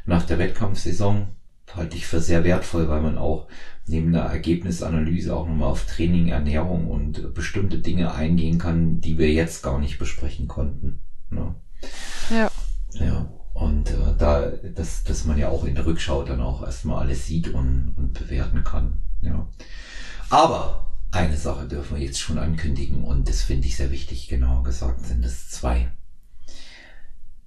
[0.05, 1.27] nach der Wettkampfsaison
[1.75, 3.47] halte ich für sehr wertvoll, weil man auch
[3.87, 9.31] neben der Ergebnisanalyse auch nochmal auf Training, Ernährung und bestimmte Dinge eingehen kann, die wir
[9.31, 11.01] jetzt gar nicht besprechen konnten.
[11.29, 11.55] Ne?
[12.29, 12.49] Ja.
[12.93, 13.25] Ja.
[13.53, 17.25] Und äh, da, dass, dass man ja auch in der Rückschau dann auch erstmal alles
[17.25, 19.01] sieht und, und bewerten kann.
[19.21, 19.47] Ja.
[20.29, 24.63] Aber eine Sache dürfen wir jetzt schon ankündigen und das finde ich sehr wichtig, genauer
[24.63, 25.89] gesagt sind es zwei.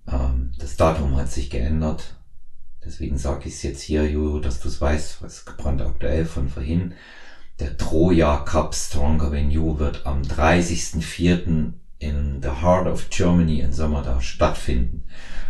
[0.07, 2.15] Ähm, das Datum hat sich geändert
[2.89, 6.95] Deswegen sage ich es jetzt hier, Jojo, dass du es weißt, was brandaktuell von vorhin.
[7.61, 11.73] Der Troja Cup Stronger You wird am 30.04.
[11.99, 15.05] in the Heart of Germany in Sommer stattfinden.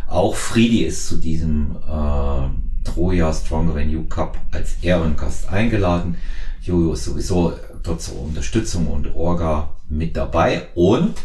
[0.07, 2.49] Auch Friedi ist zu diesem äh,
[2.83, 6.17] Troja Stronger Than You Cup als Ehrengast eingeladen.
[6.61, 11.15] Jojo ist sowieso dort zur Unterstützung und Orga mit dabei und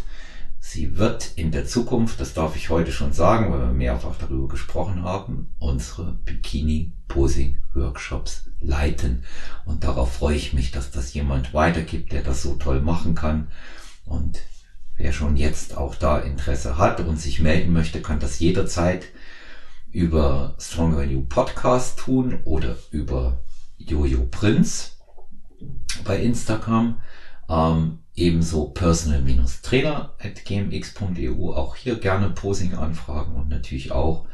[0.67, 4.49] Sie wird in der Zukunft, das darf ich heute schon sagen, weil wir mehrfach darüber
[4.49, 9.25] gesprochen haben, unsere Bikini-Posing-Workshops leiten.
[9.67, 13.49] Und darauf freue ich mich, dass das jemand weitergibt, der das so toll machen kann.
[14.07, 14.41] Und
[14.97, 19.07] wer schon jetzt auch da Interesse hat und sich melden möchte, kann das jederzeit
[19.91, 23.43] über Stronger You Podcast tun oder über
[23.79, 24.91] Jojo Prince
[26.05, 27.01] bei Instagram.
[27.49, 31.53] Ähm, ebenso personal-trainer at gmx.eu.
[31.53, 34.27] Auch hier gerne Posing anfragen und natürlich auch